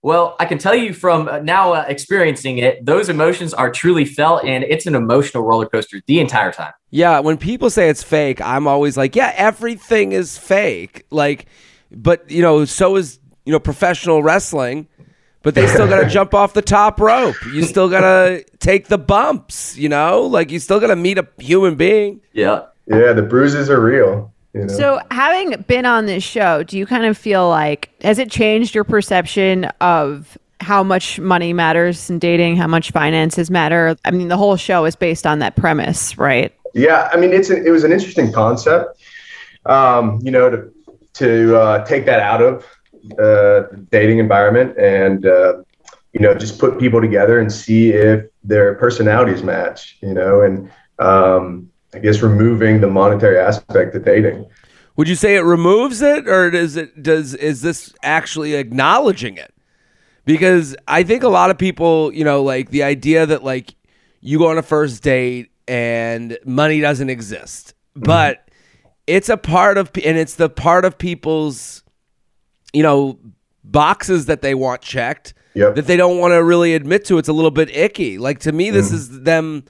[0.06, 4.04] Well, I can tell you from uh, now uh, experiencing it, those emotions are truly
[4.04, 6.72] felt, and it's an emotional roller coaster the entire time.
[6.90, 11.06] Yeah, when people say it's fake, I'm always like, yeah, everything is fake.
[11.10, 11.46] Like,
[11.90, 14.86] but you know, so is you know professional wrestling.
[15.42, 17.34] But they still got to jump off the top rope.
[17.44, 19.76] You still got to take the bumps.
[19.76, 22.20] You know, like you still got to meet a human being.
[22.32, 22.66] Yeah.
[22.86, 24.32] yeah, the bruises are real.
[24.56, 24.68] You know?
[24.68, 28.74] So, having been on this show, do you kind of feel like has it changed
[28.74, 33.96] your perception of how much money matters in dating, how much finances matter?
[34.06, 36.54] I mean, the whole show is based on that premise, right?
[36.72, 38.98] Yeah, I mean, it's an, it was an interesting concept.
[39.66, 40.72] Um, you know, to
[41.14, 42.64] to uh, take that out of
[43.18, 45.58] uh, the dating environment and uh,
[46.12, 49.98] you know just put people together and see if their personalities match.
[50.00, 54.46] You know, and um, I guess removing the monetary aspect of dating.
[54.96, 59.54] Would you say it removes it, or does it does is this actually acknowledging it?
[60.26, 63.74] Because I think a lot of people, you know, like the idea that like
[64.20, 68.04] you go on a first date and money doesn't exist, mm-hmm.
[68.04, 68.48] but
[69.06, 71.82] it's a part of, and it's the part of people's,
[72.72, 73.18] you know,
[73.64, 75.76] boxes that they want checked Yep.
[75.76, 77.16] that they don't want to really admit to.
[77.16, 78.18] It's a little bit icky.
[78.18, 78.96] Like to me, this mm-hmm.
[78.96, 79.64] is them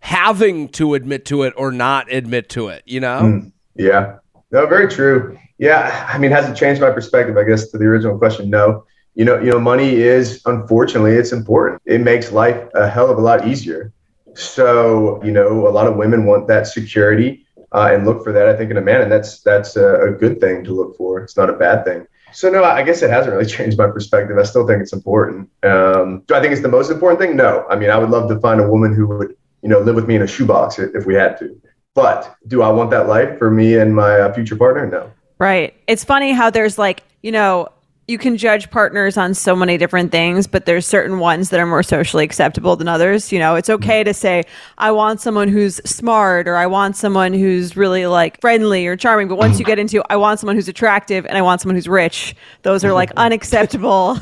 [0.00, 2.82] having to admit to it or not admit to it.
[2.86, 3.20] You know?
[3.20, 3.52] Mm.
[3.74, 4.18] Yeah.
[4.50, 5.38] No, very true.
[5.58, 6.06] Yeah.
[6.08, 7.36] I mean, has it changed my perspective?
[7.36, 8.84] I guess to the original question, no.
[9.14, 11.82] You know, you know, money is unfortunately it's important.
[11.86, 13.92] It makes life a hell of a lot easier.
[14.34, 18.48] So, you know, a lot of women want that security uh, and look for that.
[18.48, 21.20] I think in a man, and that's that's a, a good thing to look for.
[21.20, 22.06] It's not a bad thing.
[22.32, 24.38] So, no, I guess it hasn't really changed my perspective.
[24.38, 25.50] I still think it's important.
[25.62, 27.36] Um, do I think it's the most important thing?
[27.36, 27.66] No.
[27.70, 30.06] I mean, I would love to find a woman who would, you know, live with
[30.06, 31.60] me in a shoebox if we had to.
[31.94, 34.86] But do I want that life for me and my uh, future partner?
[34.86, 35.10] No.
[35.38, 35.74] Right.
[35.86, 37.68] It's funny how there's like, you know,
[38.08, 41.66] you can judge partners on so many different things, but there's certain ones that are
[41.66, 43.30] more socially acceptable than others.
[43.30, 44.44] You know, it's okay to say,
[44.78, 49.28] I want someone who's smart or I want someone who's really like friendly or charming.
[49.28, 51.88] But once you get into, I want someone who's attractive and I want someone who's
[51.88, 54.18] rich, those are like unacceptable.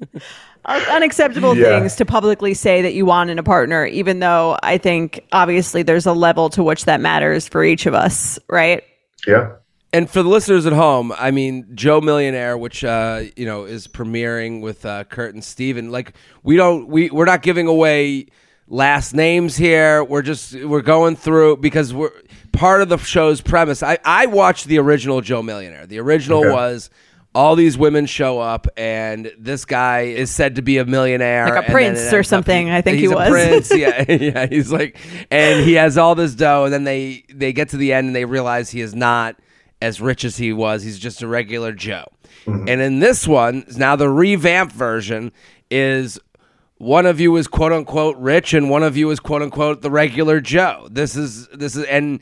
[0.66, 1.78] un- Unacceptable Yeah.
[1.78, 5.82] things to publicly say that you want in a partner, even though I think obviously
[5.82, 8.82] there's a level to which that matters for each of us, right?
[9.26, 9.52] Yeah.
[9.92, 13.86] And for the listeners at home, I mean, Joe Millionaire, which uh, you know is
[13.86, 18.26] premiering with uh, Kurt and Steven, like we don't we we're not giving away
[18.68, 20.04] last names here.
[20.04, 22.10] We're just we're going through because we're
[22.52, 23.82] part of the show's premise.
[23.82, 25.86] I I watched the original Joe Millionaire.
[25.86, 26.50] The original Okay.
[26.52, 26.90] was
[27.36, 31.46] all these women show up and this guy is said to be a millionaire.
[31.46, 33.28] Like a prince or ends up something, I think he was.
[33.28, 33.70] a prince.
[33.76, 34.96] Yeah yeah he's like
[35.30, 38.16] and he has all this dough and then they they get to the end and
[38.16, 39.36] they realize he is not
[39.82, 40.82] as rich as he was.
[40.82, 42.06] He's just a regular joe.
[42.46, 42.68] Mm-hmm.
[42.68, 45.30] And in this one now the revamped version
[45.70, 46.18] is
[46.78, 49.90] one of you is quote unquote rich and one of you is quote unquote the
[49.90, 50.88] regular joe.
[50.90, 52.20] This is this is and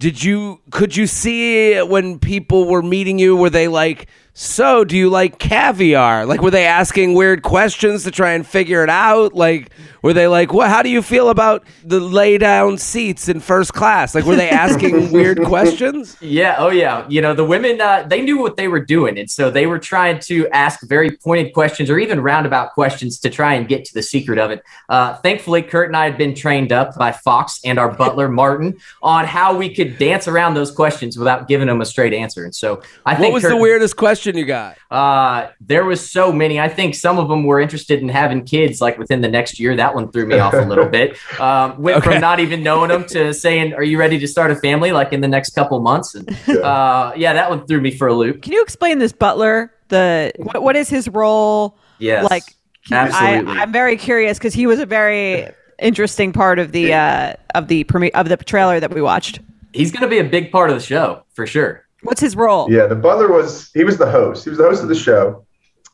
[0.00, 3.36] did you could you see when people were meeting you?
[3.36, 4.08] Were they like
[4.40, 8.82] so do you like caviar like were they asking weird questions to try and figure
[8.82, 9.70] it out like
[10.02, 13.74] were they like what how do you feel about the lay down seats in first
[13.74, 16.56] class like were they asking weird questions Yeah.
[16.58, 17.06] Oh, yeah.
[17.08, 19.18] You know, the women, uh, they knew what they were doing.
[19.18, 23.30] And so they were trying to ask very pointed questions or even roundabout questions to
[23.30, 24.62] try and get to the secret of it.
[24.88, 28.78] Uh, thankfully, Kurt and I had been trained up by Fox and our butler, Martin,
[29.02, 32.44] on how we could dance around those questions without giving them a straight answer.
[32.44, 36.10] And so I think what was Kurt, the weirdest question you got Uh, there was
[36.10, 36.58] so many.
[36.60, 39.76] I think some of them were interested in having kids like within the next year.
[39.76, 41.16] That one threw me off a little bit.
[41.40, 42.10] Um, went Okay.
[42.12, 45.12] from not even knowing them to saying, "Are you ready to start a family?" Like
[45.12, 46.14] in the next couple months.
[46.14, 48.42] And uh, yeah, that one threw me for a loop.
[48.42, 49.72] Can you explain this butler?
[49.88, 51.76] The what, what is his role?
[51.98, 52.44] Yes, Like,
[52.90, 53.52] absolutely.
[53.52, 57.68] I, I'm very curious because he was a very interesting part of the uh, of
[57.68, 59.40] the premi- of the trailer that we watched.
[59.72, 61.86] He's going to be a big part of the show for sure.
[62.02, 62.70] What's his role?
[62.70, 62.86] Yeah.
[62.86, 64.44] The butler was, he was the host.
[64.44, 65.44] He was the host of the show.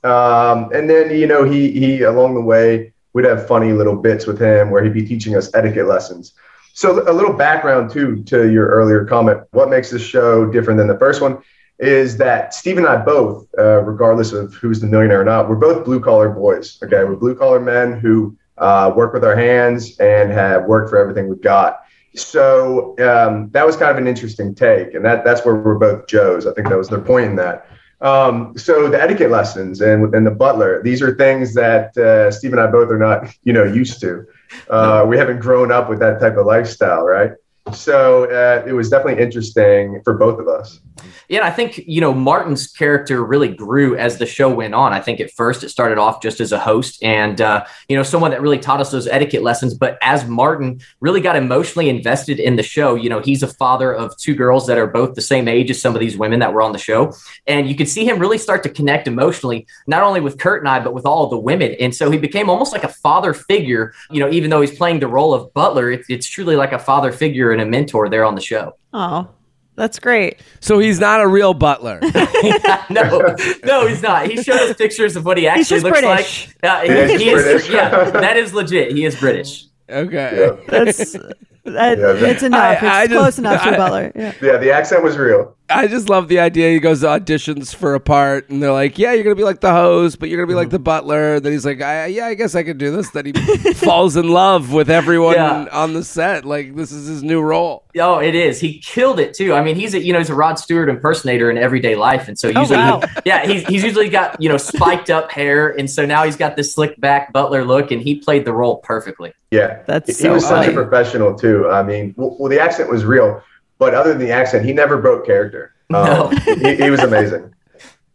[0.04, 4.26] Um, and then, you know, he, he, along the way, we'd have funny little bits
[4.26, 6.34] with him where he'd be teaching us etiquette lessons.
[6.74, 10.86] So a little background too, to your earlier comment, what makes this show different than
[10.86, 11.42] the first one
[11.78, 15.56] is that Steve and I both, uh, regardless of who's the millionaire or not, we're
[15.56, 16.78] both blue collar boys.
[16.82, 17.02] Okay.
[17.04, 21.28] We're blue collar men who uh, work with our hands and have worked for everything
[21.28, 21.80] we've got.
[22.16, 24.94] So um, that was kind of an interesting take.
[24.94, 26.46] And that, that's where we're both Joes.
[26.46, 27.68] I think that was their point in that.
[28.00, 32.52] Um, so the etiquette lessons and, and the butler, these are things that uh, Steve
[32.52, 34.26] and I both are not, you know, used to.
[34.68, 37.32] Uh, we haven't grown up with that type of lifestyle, right?
[37.72, 40.80] So uh, it was definitely interesting for both of us.
[41.28, 44.92] Yeah, I think you know Martin's character really grew as the show went on.
[44.92, 48.02] I think at first it started off just as a host and uh, you know
[48.02, 49.74] someone that really taught us those etiquette lessons.
[49.74, 53.92] But as Martin really got emotionally invested in the show, you know he's a father
[53.92, 56.52] of two girls that are both the same age as some of these women that
[56.52, 57.12] were on the show,
[57.46, 60.68] and you could see him really start to connect emotionally, not only with Kurt and
[60.68, 61.74] I, but with all the women.
[61.80, 63.92] And so he became almost like a father figure.
[64.10, 66.78] You know, even though he's playing the role of butler, it, it's truly like a
[66.78, 68.76] father figure and a mentor there on the show.
[68.92, 69.28] Oh,
[69.76, 70.40] that's great.
[70.60, 71.98] so he's not a real butler
[72.90, 74.26] no, no, he's not.
[74.26, 76.48] He showed us pictures of what he actually just looks British.
[76.62, 76.70] like.
[76.70, 77.70] Uh, He he is, British.
[77.70, 78.92] yeah, that is legit.
[78.92, 79.66] He is British.
[79.90, 80.56] okay Yeah.
[80.68, 82.60] That's that, Yeah, that- it's enough.
[82.62, 84.12] I- it's I just- close enough to I- a butler.
[84.14, 84.32] Yeah.
[84.40, 85.56] Yeah, the accent was real.
[85.68, 86.70] I just love the idea.
[86.70, 89.60] He goes to auditions for a part, and they're like, "Yeah, you're gonna be like
[89.60, 92.34] the host, but you're gonna be like the butler." Then he's like, I, "Yeah, I
[92.34, 93.32] guess I could do this." Then he
[93.74, 95.66] falls in love with everyone Yeah.
[95.72, 96.44] on the set.
[96.44, 97.84] Like this is his new role.
[97.98, 98.60] Oh, it is.
[98.60, 99.54] He killed it too.
[99.54, 102.38] I mean, he's a you know he's a Rod Stewart impersonator in everyday life, and
[102.38, 103.02] so oh, usually, wow.
[103.24, 106.54] yeah, he's he's usually got you know spiked up hair, and so now he's got
[106.54, 109.32] this slick back butler look, and he played the role perfectly.
[109.50, 111.68] Yeah, That's he so was such a professional too.
[111.70, 113.42] I mean, well, well, the accent was real,
[113.78, 115.72] but other than the accent, he never broke character.
[115.90, 116.28] No.
[116.30, 117.52] Um, he, he was amazing.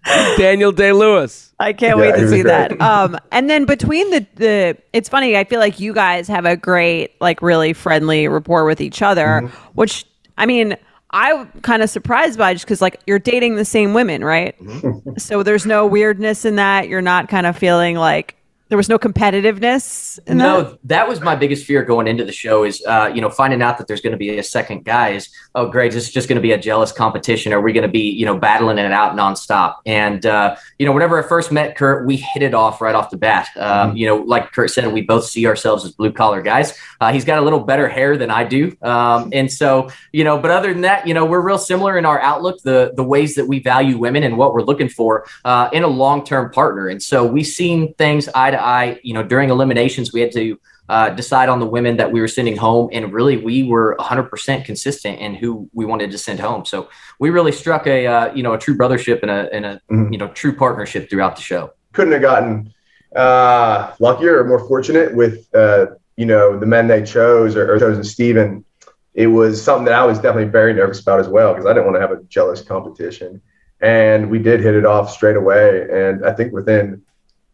[0.38, 1.54] Daniel Day Lewis.
[1.60, 2.70] I can't Yeah, wait to see great.
[2.70, 2.82] that.
[2.82, 5.38] Um, and then between the the, it's funny.
[5.38, 9.42] I feel like you guys have a great, like, really friendly rapport with each other.
[9.44, 9.56] Mm-hmm.
[9.76, 10.06] Which
[10.38, 10.76] I mean,
[11.12, 14.58] I'm kind of surprised by just because like you're dating the same women, right?
[14.60, 15.18] Mm-hmm.
[15.18, 16.88] so there's no weirdness in that.
[16.88, 18.36] You're not kind of feeling like
[18.72, 20.44] there was no competitiveness in that.
[20.46, 23.62] No, that was my biggest fear going into the show is, uh, you know, finding
[23.62, 26.30] out that there's going to be a second guy is, oh, great, this is just
[26.30, 27.52] going to be a jealous competition.
[27.52, 29.76] Are we going to be, you know, battling it out nonstop?
[29.86, 33.10] And, uh, you know, whenever I first met Kurt, we hit it off right off
[33.10, 33.50] the bat.
[33.58, 36.74] Um, You know, like Kurt said, we both see ourselves as blue collar guys.
[37.02, 38.74] Uh, he's got a little better hair than I do.
[38.82, 42.06] Um, and so, you know, but other than that, you know, we're real similar in
[42.06, 45.68] our outlook, the, the ways that we value women and what we're looking for uh,
[45.74, 46.88] in a long term partner.
[46.88, 49.00] And so we've seen things eye to eye.
[49.04, 52.28] You know, during eliminations, we had to uh, decide on the women that we were
[52.28, 56.66] sending home, and really we were 100% consistent in who we wanted to send home.
[56.66, 59.82] So we really struck a uh, you know a true brothership and a and a
[59.90, 60.12] Mhm.
[60.12, 61.72] you know true partnership throughout the show.
[61.94, 62.74] Couldn't have gotten
[63.16, 67.80] uh, luckier or more fortunate with uh, you know the men they chose or, or
[67.80, 68.66] chosen Steven.
[69.14, 71.86] It was something that I was definitely very nervous about as well because I didn't
[71.86, 73.42] want to have a jealous competition.
[73.82, 75.88] And we did hit it off straight away.
[75.92, 77.02] And I think within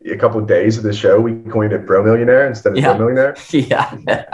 [0.06, 2.96] a couple of days of the show, we coined it Bro Millionaire instead of Yeah.
[2.96, 3.36] Pro Millionaire.
[3.52, 4.26] yeah.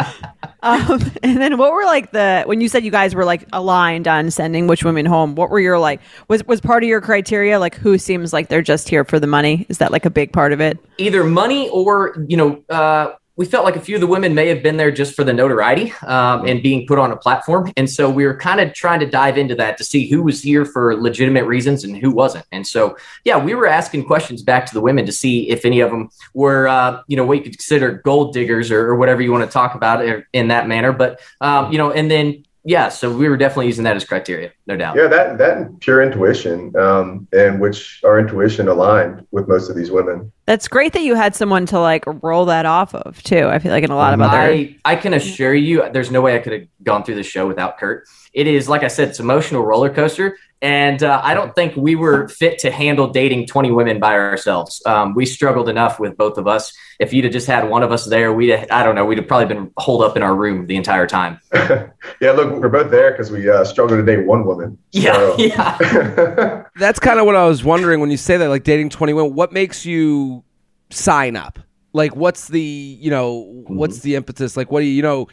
[0.61, 4.07] Um, and then what were like the when you said you guys were like aligned
[4.07, 5.35] on sending which women home?
[5.35, 5.99] What were your like
[6.29, 9.27] was was part of your criteria like who seems like they're just here for the
[9.27, 9.65] money?
[9.67, 10.77] Is that like a big part of it?
[10.99, 14.47] either money or you know uh, we felt like a few of the women may
[14.47, 17.71] have been there just for the notoriety um, and being put on a platform.
[17.75, 20.41] And so we were kind of trying to dive into that to see who was
[20.41, 22.45] here for legitimate reasons and who wasn't.
[22.51, 25.79] And so yeah we were asking questions back to the women to see if any
[25.79, 29.21] of them were uh, you know what you could consider gold diggers or, or whatever
[29.21, 30.91] you want to talk about in that manner.
[30.91, 34.51] But um, you know and then yeah so we were definitely using that as criteria
[34.67, 39.69] no doubt Yeah, that that pure intuition, um, and which our intuition aligned with most
[39.69, 40.31] of these women.
[40.45, 43.47] That's great that you had someone to like roll that off of too.
[43.47, 46.21] I feel like in a lot of other I, I can assure you, there's no
[46.21, 48.07] way I could have gone through the show without Kurt.
[48.33, 50.37] It is, like I said, it's an emotional roller coaster.
[50.61, 54.81] And uh, I don't think we were fit to handle dating 20 women by ourselves.
[54.85, 56.71] Um, we struggled enough with both of us.
[56.99, 59.17] If you'd have just had one of us there, we'd, have, I don't know, we'd
[59.17, 61.37] have probably been holed up in our room the entire time.
[61.53, 64.77] yeah, look, we're both there because we uh, struggled to date one woman.
[64.93, 66.63] Yeah, So- yeah.
[66.77, 69.33] That's kind of what I was wondering when you say that, like dating 21.
[69.35, 70.45] What makes you
[70.91, 71.59] sign up?
[71.91, 74.55] Like, what's the, you know, what's the impetus?
[74.55, 75.27] Like, what do you, you know,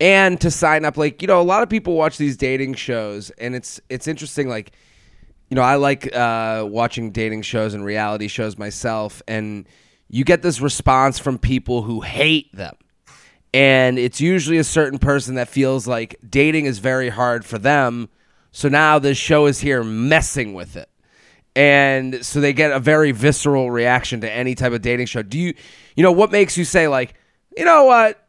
[0.00, 3.30] and to sign up, like, you know, a lot of people watch these dating shows,
[3.30, 4.48] and it's it's interesting.
[4.48, 4.72] Like,
[5.50, 9.68] you know, I like uh, watching dating shows and reality shows myself, and
[10.08, 12.74] you get this response from people who hate them.
[13.52, 18.08] And it's usually a certain person that feels like dating is very hard for them.
[18.52, 20.88] So now this show is here messing with it.
[21.56, 25.22] And so they get a very visceral reaction to any type of dating show.
[25.22, 25.54] Do you,
[25.96, 27.14] you know, what makes you say, like,
[27.56, 28.24] you know what?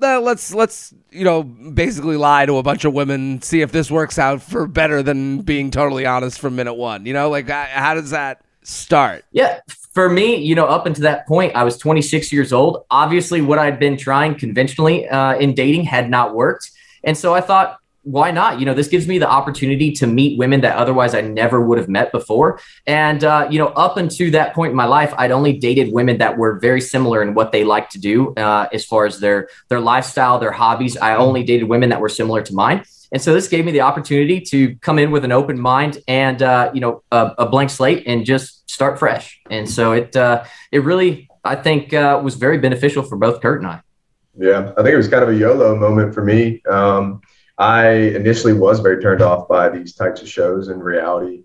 [0.00, 3.90] Uh, let's let's you know basically lie to a bunch of women see if this
[3.90, 7.94] works out for better than being totally honest from minute one you know like how
[7.94, 9.60] does that start Yeah,
[9.98, 12.84] for me, you know, up until that point, I was 26 years old.
[12.90, 16.70] Obviously, what I'd been trying conventionally uh, in dating had not worked.
[17.02, 18.58] And so I thought, why not?
[18.58, 21.78] You know, this gives me the opportunity to meet women that otherwise I never would
[21.78, 22.60] have met before.
[22.86, 26.18] And, uh, you know, up until that point in my life, I'd only dated women
[26.18, 29.48] that were very similar in what they like to do uh, as far as their,
[29.68, 30.96] their lifestyle, their hobbies.
[30.96, 32.84] I only dated women that were similar to mine.
[33.10, 36.42] And so this gave me the opportunity to come in with an open mind and,
[36.42, 39.40] uh, you know, a, a blank slate and just start fresh.
[39.50, 43.60] And so it, uh, it really, I think, uh, was very beneficial for both Kurt
[43.60, 43.80] and I.
[44.36, 46.62] Yeah, I think it was kind of a YOLO moment for me.
[46.70, 47.22] Um,
[47.58, 51.42] I initially was very turned off by these types of shows and reality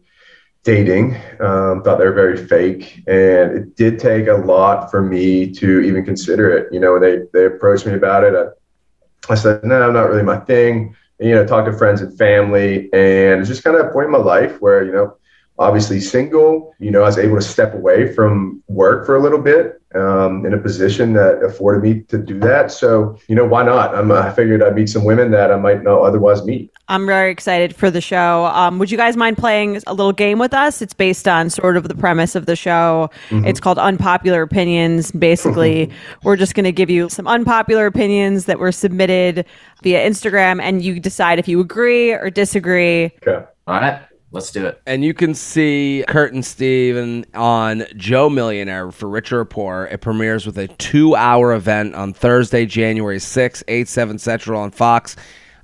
[0.64, 1.16] dating.
[1.40, 5.82] Um, thought they were very fake, and it did take a lot for me to
[5.82, 6.72] even consider it.
[6.72, 8.36] You know, they they approached me about it.
[8.36, 10.96] I, I said, no, not really my thing.
[11.20, 14.06] And, you know, talked to friends and family, and it's just kind of a point
[14.06, 15.18] in my life where you know
[15.58, 16.76] obviously single.
[16.80, 20.46] You know, I was able to step away from work for a little bit um,
[20.46, 22.72] in a position that afforded me to do that.
[22.72, 23.96] So, you know, why not?
[23.96, 26.72] I'm, I figured I'd meet some women that I might not otherwise meet.
[26.90, 28.46] I'm very excited for the show.
[28.48, 30.82] Um, would you guys mind playing a little game with us?
[30.82, 33.10] It's based on sort of the premise of the show.
[33.32, 35.12] It's called Unpopular Opinions.
[35.12, 35.90] Basically,
[36.24, 39.46] we're just going to give you some unpopular opinions that were submitted
[39.82, 43.12] via Instagram, and you decide if you agree or disagree.
[43.26, 43.46] Okay.
[43.66, 44.02] All right,
[44.34, 44.82] let's do it.
[44.86, 49.88] And you can see Kurt and Steven on Joe Millionaire for Richer or Poor.
[49.90, 54.72] It premieres with a two hour event on Thursday, January 6th, 8, 7 Central on
[54.72, 55.16] Fox.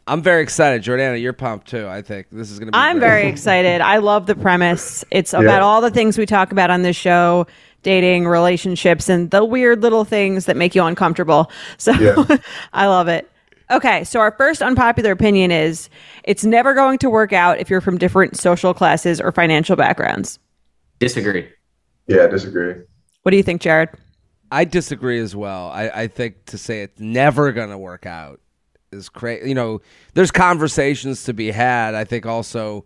[0.08, 0.82] I'm very excited.
[0.82, 2.28] Jordana, you're pumped too, I think.
[2.32, 3.08] This is going to be I'm great.
[3.10, 3.82] very excited.
[3.82, 5.04] I love the premise.
[5.12, 5.60] It's about Yeah.
[5.60, 7.46] all the things we talk about on this show
[7.84, 11.50] dating, relationships, and the weird little things that make you uncomfortable.
[11.78, 12.38] So Yeah.
[12.74, 13.29] I love it.
[13.72, 15.90] Okay, so our first unpopular opinion is
[16.24, 20.40] it's never going to work out if you're from different social classes or financial backgrounds.
[20.98, 21.48] Disagree.
[22.08, 22.76] Yeah, I disagree.
[23.22, 23.90] What do you think, Jared?
[24.52, 25.70] I disagree as well.
[25.70, 28.40] I, I think to say it's never going to work out
[28.92, 29.50] is crazy.
[29.50, 29.82] You know,
[30.16, 31.94] there's conversations to be had.
[31.94, 32.86] I think also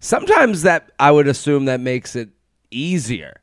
[0.00, 2.30] sometimes that I would assume that makes it
[2.70, 3.42] easier.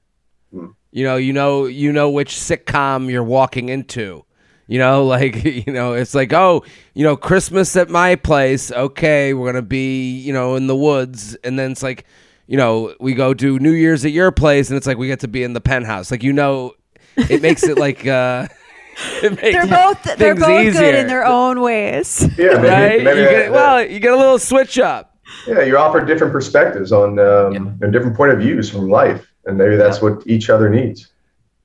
[0.51, 0.69] Hmm.
[0.91, 4.25] You know, you know, you know which sitcom you're walking into.
[4.69, 6.63] You know, like you know, it's like, oh,
[6.93, 8.71] you know, Christmas at my place.
[8.71, 12.05] Okay, we're gonna be, you know, in the woods, and then it's like,
[12.47, 15.19] you know, we go do New Year's at your place, and it's like we get
[15.21, 16.11] to be in the penthouse.
[16.11, 16.73] Like you know,
[17.17, 18.47] it makes it like uh,
[19.23, 22.27] it makes They're both they're things both easier, good in their own ways.
[22.37, 23.03] Yeah, maybe, right.
[23.03, 25.17] maybe you that- get, well, you get a little switch up.
[25.47, 29.57] yeah, you offer different perspectives on um, and different point of views from life, and
[29.57, 31.07] maybe that's what each other needs.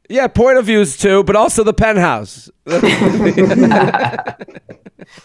[0.08, 2.50] Yeah, point of views too, but also the penthouse.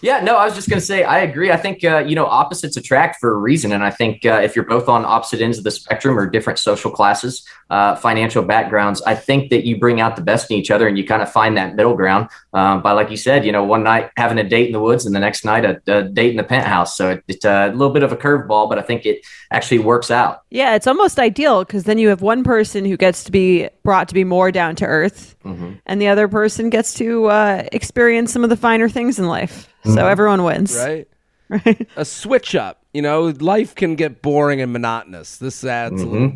[0.02, 1.52] Yeah, no, I was just going to say, I agree.
[1.52, 3.72] I think, uh, you know, opposites attract for a reason.
[3.72, 6.60] And I think uh, if you're both on opposite ends of the spectrum or different
[6.60, 10.72] social classes, uh, financial backgrounds, I think that you bring out the best in each
[10.72, 13.52] other and you kind of find that middle ground um, by, like you said, you
[13.52, 16.04] know, one night having a date in the woods and the next night a, a
[16.04, 16.98] date in the penthouse.
[16.98, 19.22] So it, it's a little bit of a curveball, but I think it
[19.52, 20.42] actually works out.
[20.50, 24.08] Yeah, it's almost ideal because then you have one person who gets to be brought
[24.08, 28.44] to be more down to earth, and the other person gets to uh, experience some
[28.44, 29.68] of the finer things in life.
[29.84, 30.76] So everyone wins.
[31.50, 31.88] right?
[31.96, 32.84] A switch up.
[32.94, 35.38] You know, life can get boring and monotonous.
[35.38, 36.34] This adds a little,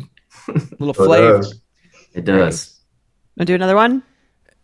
[0.78, 1.36] little So it flavor.
[1.38, 1.60] does.
[2.14, 2.80] It does.
[3.36, 4.02] Want to do another one?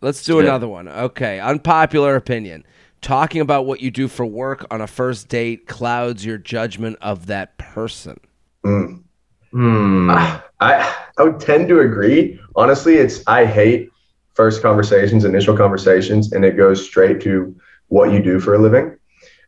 [0.01, 0.45] Let's do good.
[0.45, 0.87] another one.
[0.87, 2.65] Okay, unpopular opinion.
[3.01, 7.27] Talking about what you do for work on a first date clouds your judgment of
[7.27, 8.19] that person.
[8.65, 9.03] Mm.
[9.51, 10.09] Hmm.
[10.09, 10.41] I
[11.17, 12.39] I would tend to agree.
[12.55, 13.89] Honestly, it's I hate
[14.33, 17.55] first conversations, initial conversations, and it goes straight to
[17.87, 18.97] what you do for a living.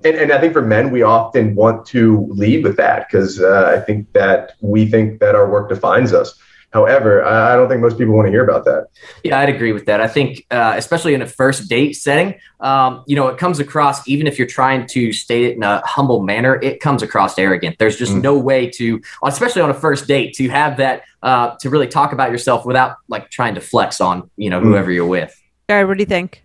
[0.03, 3.73] And, and I think for men, we often want to lead with that because uh,
[3.73, 6.37] I think that we think that our work defines us.
[6.73, 8.87] However, I I don't think most people want to hear about that.
[9.23, 10.01] Yeah, I'd agree with that.
[10.01, 14.07] I think, uh, especially in a first date setting, um, you know, it comes across,
[14.07, 17.77] even if you're trying to state it in a humble manner, it comes across arrogant.
[17.77, 18.21] There's just Mm.
[18.23, 22.11] no way to, especially on a first date, to have that, uh, to really talk
[22.11, 24.63] about yourself without like trying to flex on, you know, Mm.
[24.63, 25.33] whoever you're with.
[25.69, 26.43] Jared, what do you think?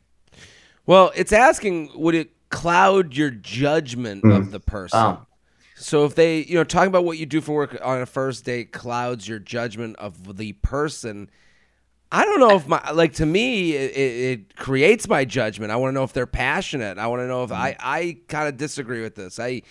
[0.86, 4.98] Well, it's asking would it cloud your judgment of the person?
[4.98, 5.18] Um,
[5.78, 8.44] So if they, you know, talking about what you do for work on a first
[8.44, 11.30] date clouds your judgment of the person,
[12.10, 15.70] I don't know if my like to me it, it, creates my judgment.
[15.70, 16.98] I want to know if they're passionate.
[16.98, 17.80] I want to know if I mm-hmm.
[17.82, 19.38] I kind of disagree with this.
[19.38, 19.62] I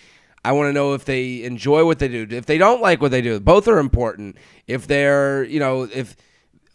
[0.45, 2.27] I want to know if they enjoy what they do.
[2.29, 4.37] If they don't like what they do, both are important.
[4.67, 6.15] If they're, you know, if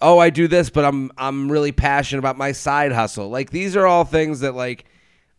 [0.01, 3.29] oh, I do this, but I'm I'm really passionate about my side hustle.
[3.29, 4.85] Like these are all things that like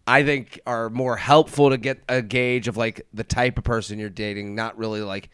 [0.05, 3.99] I think are more helpful to get a gauge of like the type of person
[3.99, 5.29] you're dating, not really like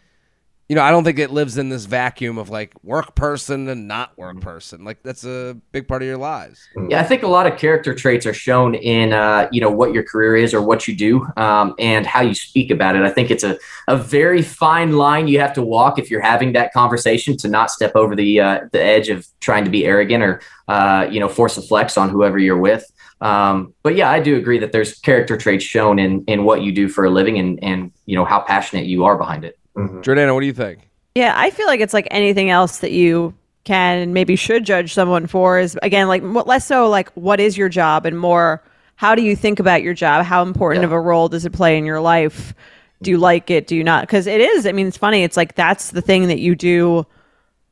[0.69, 3.87] you know, I don't think it lives in this vacuum of like work person and
[3.87, 4.83] not work person.
[4.83, 6.59] Like that's a big part of your lives.
[6.89, 9.93] Yeah, I think a lot of character traits are shown in, uh, you know, what
[9.93, 13.01] your career is or what you do um, and how you speak about it.
[13.01, 13.57] I think it's a,
[13.87, 17.71] a very fine line you have to walk if you're having that conversation to not
[17.71, 21.27] step over the uh, the edge of trying to be arrogant or, uh, you know,
[21.27, 22.85] force a flex on whoever you're with.
[23.21, 26.71] Um, but yeah, I do agree that there's character traits shown in in what you
[26.71, 29.57] do for a living and and you know how passionate you are behind it.
[29.75, 30.03] Mhm.
[30.03, 30.89] Jordana, what do you think?
[31.15, 33.33] Yeah, I feel like it's like anything else that you
[33.65, 37.57] can and maybe should judge someone for is again like less so like what is
[37.57, 38.63] your job and more
[38.95, 40.25] how do you think about your job?
[40.25, 40.87] How important Yeah.
[40.87, 42.53] of a role does it play in your life?
[43.01, 43.65] Do you like it?
[43.65, 44.03] Do you not?
[44.03, 44.65] Because it is.
[44.65, 45.23] I mean, it's funny.
[45.23, 47.05] It's like that's the thing that you do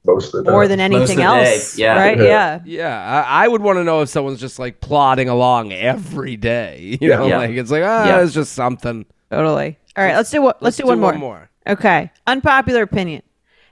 [0.08, 1.78] Most of the more than anything the day, else.
[1.78, 1.95] yeah.
[1.99, 2.18] Right?
[2.18, 2.24] Yeah.
[2.24, 2.60] Yeah.
[2.66, 6.97] Yeah, I, I would want to know if someone's just like plodding along every day.
[7.01, 7.18] You Yeah.
[7.18, 7.38] know, Yeah.
[7.39, 8.22] like it's like ah, Yeah.
[8.24, 9.05] it's just something.
[9.30, 9.78] Totally.
[9.97, 10.16] All right.
[10.16, 10.62] Let's do what.
[10.64, 11.14] Let's, do, one, more.
[11.14, 11.49] more.
[11.68, 12.10] Okay.
[12.26, 13.22] Unpopular opinion.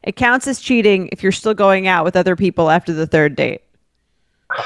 [0.03, 3.35] it counts as cheating if you're still going out with other people after the third
[3.35, 3.61] date.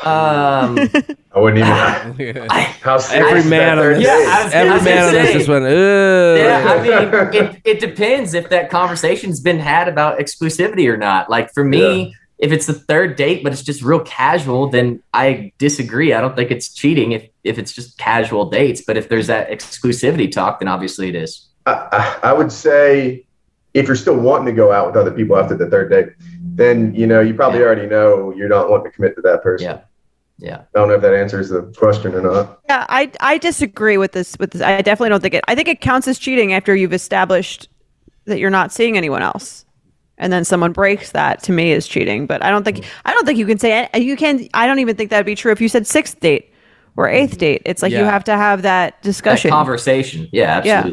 [0.05, 0.77] Um,
[1.35, 2.47] I wouldn't even.
[2.81, 5.65] How Every man on this, Yeah, was- every man on this just went.
[5.65, 6.37] Ugh.
[6.37, 11.29] yeah, I mean, it, it depends if that conversation's been had about exclusivity or not.
[11.29, 15.51] Like for me, if it's the third date, but it's just real casual, then I
[15.57, 16.13] disagree.
[16.13, 18.81] I don't think it's cheating if, if it's just casual dates.
[18.85, 21.47] But if there's that exclusivity talk, then obviously it is.
[21.65, 23.25] I, I I would say
[23.79, 26.09] if you're still wanting to go out with other people after the third date,
[26.43, 27.65] then you know you probably Yeah.
[27.65, 29.67] already know you're not wanting to commit to that person.
[29.69, 29.79] Yeah.
[30.37, 30.61] Yeah.
[30.73, 32.59] I don't know if that answers the question or not.
[32.69, 34.35] Yeah, I I disagree with this.
[34.39, 35.43] With this, I definitely don't think it.
[35.47, 37.67] I think it counts as cheating after you've established
[38.25, 39.65] that you're not seeing anyone else,
[40.17, 41.43] and then someone breaks that.
[41.43, 42.25] To me, is cheating.
[42.25, 44.47] But I don't think I don't think you can say you can.
[44.53, 46.53] I don't even think that'd be true if you said sixth date
[46.95, 47.61] or eighth date.
[47.65, 49.51] It's like you have to have that That discussion.
[49.51, 50.27] conversation.
[50.31, 50.87] Yeah, Yeah.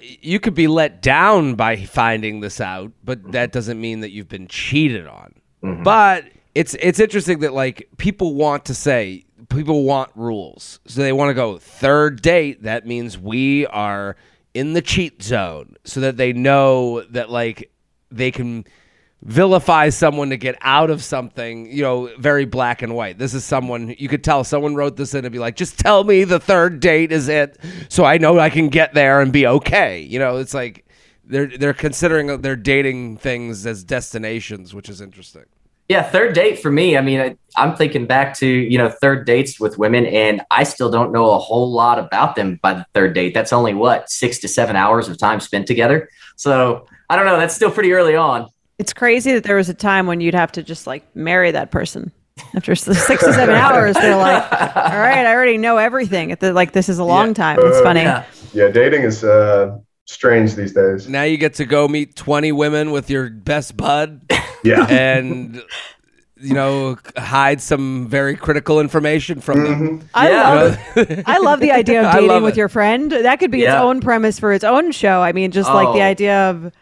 [0.00, 4.28] You could be let down by finding this out, but that doesn't mean that you've
[4.28, 5.34] been cheated on.
[5.62, 5.82] Mm-hmm.
[5.82, 6.24] But
[6.54, 10.80] it's it's interesting that like people want to say people want rules.
[10.86, 14.16] So they want to go third date, that means we are
[14.54, 17.70] in the cheat zone so that they know that like
[18.10, 18.64] they can
[19.24, 23.18] vilify someone to get out of something, you know, very black and white.
[23.18, 26.04] This is someone you could tell someone wrote this in and be like, just tell
[26.04, 27.58] me the third date is it
[27.88, 30.00] so I know I can get there and be okay.
[30.00, 30.86] You know, it's like
[31.24, 35.44] they're they're considering they're dating things as destinations, which is interesting.
[35.88, 36.96] Yeah, third date for me.
[36.96, 40.64] I mean, I, I'm thinking back to you know third dates with women, and I
[40.64, 43.32] still don't know a whole lot about them by the third date.
[43.32, 46.10] That's only what six to seven hours of time spent together.
[46.36, 47.38] So I don't know.
[47.38, 48.48] That's still pretty early on.
[48.78, 51.70] It's crazy that there was a time when you'd have to just like marry that
[51.70, 52.12] person.
[52.56, 52.94] After six
[53.24, 56.88] to seven hours, they're like, "All right, I already know everything." At the, like, this
[56.88, 57.58] is a long time.
[57.60, 58.00] It's Uh, funny.
[58.02, 58.24] Yeah.
[58.52, 61.08] Yeah, dating is uh, strange these days.
[61.08, 64.20] Now you get to go meet 20 women with your best bud
[64.64, 64.84] Yeah.
[64.88, 65.62] and
[66.36, 70.08] you know hide some very critical information from them.
[70.14, 70.50] I Yeah.
[70.52, 70.78] love
[71.26, 72.58] I love the idea of dating with it.
[72.58, 73.10] your friend.
[73.12, 75.20] That could be its own premise for its own show.
[75.22, 76.10] I mean, just like the Oh.
[76.10, 76.72] idea of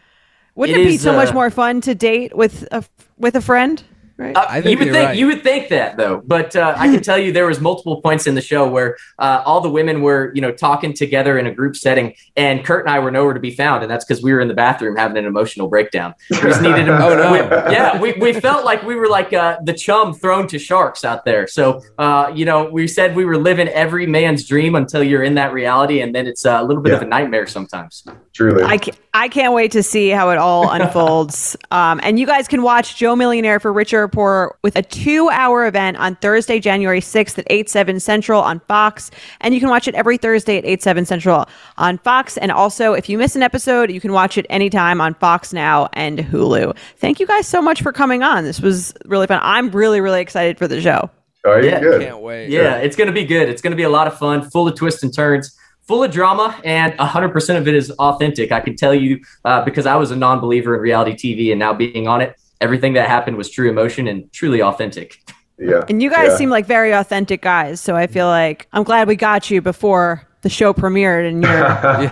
[0.55, 2.83] wouldn't It it, be so much uh, more fun to date with a
[3.17, 3.83] with a friend?
[4.15, 4.35] Right?
[4.35, 5.17] Uh, I think you would think right.
[5.17, 8.27] you would think that though, but uh, I can tell you there was multiple points
[8.27, 11.53] in the show where uh, all the women were you know talking together in a
[11.53, 14.31] group setting, and Kurt and I were nowhere to be found, and that's because we
[14.31, 16.13] were in the bathroom having an emotional breakdown.
[16.29, 17.03] We just needed to.
[17.03, 17.31] Oh, no.
[17.31, 21.03] we- yeah, we, we felt like we were like uh, the chum thrown to sharks
[21.03, 21.47] out there.
[21.47, 25.35] So uh, you know, we said we were living every man's dream until you're in
[25.35, 28.05] that reality, and then it's uh, a little bit of a nightmare sometimes.
[28.33, 28.63] Truly.
[28.63, 31.57] I can't, I can't wait to see how it all unfolds.
[31.71, 35.29] Um, and you guys can watch Joe Millionaire for Richer or Poorer with a two
[35.29, 39.11] hour event on Thursday, January 6th at 8, 7 Central on Fox.
[39.41, 41.45] And you can watch it every Thursday at 8, 7 Central
[41.77, 42.37] on Fox.
[42.37, 45.89] And also, if you miss an episode, you can watch it anytime on Fox Now
[45.93, 46.75] and Hulu.
[46.97, 48.43] Thank you guys so much for coming on.
[48.43, 49.39] This was really fun.
[49.41, 51.09] I'm really, really excited for the show.
[51.45, 51.79] Are you Yeah.
[51.79, 52.01] good?
[52.01, 52.49] Can't wait.
[52.49, 53.49] Yeah, it's going to be good.
[53.49, 55.57] It's going to be a lot of fun, full of twists and turns,
[55.87, 58.51] full of drama, and 100% of it is authentic.
[58.53, 61.59] I can tell you uh, because I was a non believer in reality TV and
[61.59, 65.17] now being on it, everything that happened was true emotion and truly authentic.
[65.59, 65.83] Yeah.
[65.89, 66.37] And you guys Yeah.
[66.37, 67.79] seem like very authentic guys.
[67.81, 71.53] So I feel like I'm glad we got you before the show premiered and you're
[72.01, 72.07] you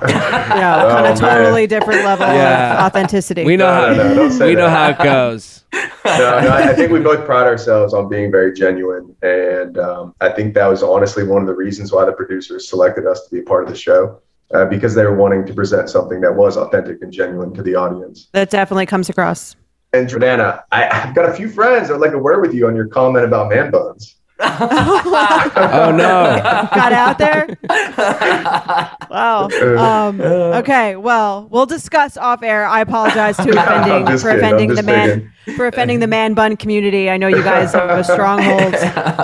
[0.62, 1.70] know, kind Oh, of totally man.
[1.70, 2.78] different level Yeah.
[2.78, 3.44] of authenticity.
[3.44, 5.64] We know No, how no, no, don't we know how it goes.
[5.74, 10.14] no, no, I I think we both pride ourselves on being very genuine, and um,
[10.22, 13.32] I think that was honestly one of the reasons why the producers selected us to
[13.36, 14.20] be a part of the show,
[14.54, 17.76] uh, because they were wanting to present something that was authentic and genuine to the
[17.76, 18.28] audience.
[18.34, 19.56] that definitely comes across.
[19.94, 22.68] And Jordana, I, I've got a few friends that would like to word with you
[22.68, 24.16] on your comment about man buns.
[24.44, 26.40] Oh no.
[26.74, 27.58] Got out there?
[29.12, 29.50] Wow.
[29.78, 30.96] Um, Uh, okay.
[30.96, 32.66] Well, we'll discuss off air.
[32.66, 36.56] I apologize to offending for kidding, offending the just man for offending the man bun
[36.56, 37.10] community.
[37.10, 38.72] I know you guys have a stronghold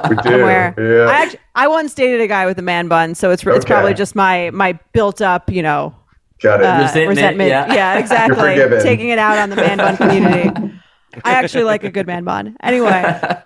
[0.09, 0.29] We do.
[0.29, 0.75] somewhere.
[0.77, 1.09] Yeah.
[1.09, 3.73] I actually, I once dated a guy with a man bun, so it's it's Okay.
[3.73, 5.95] probably just my my built up, you know,
[6.41, 6.65] got it.
[6.65, 7.49] uh, Resentment, resentment.
[7.49, 7.97] yeah.
[7.97, 8.35] exactly.
[8.39, 8.81] forgiven.
[8.83, 10.79] Taking it out on the man bun community.
[11.23, 12.55] I actually like a good man bun.
[12.61, 12.91] Anyway,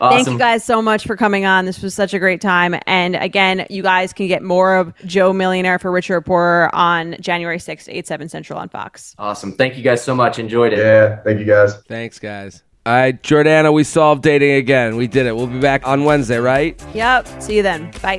[0.00, 1.66] thank you guys so much for coming on.
[1.66, 2.74] This was such a great time.
[2.86, 7.16] And again, you guys can get more of Joe Millionaire for Richer or Poorer on
[7.20, 9.14] January 6th, 8, 7 Central on Fox.
[9.18, 9.52] Awesome.
[9.52, 10.38] Thank you guys so much.
[10.38, 10.78] Enjoyed it.
[10.78, 11.16] yeah.
[11.22, 11.76] Thank you guys.
[11.88, 12.62] Thanks, guys.
[12.84, 14.96] All right, Jordana, we solved dating again.
[14.96, 15.36] We did it.
[15.36, 16.82] We'll be back on Wednesday, right?
[16.94, 17.40] Yep.
[17.42, 17.92] See you then.
[18.02, 18.18] Bye.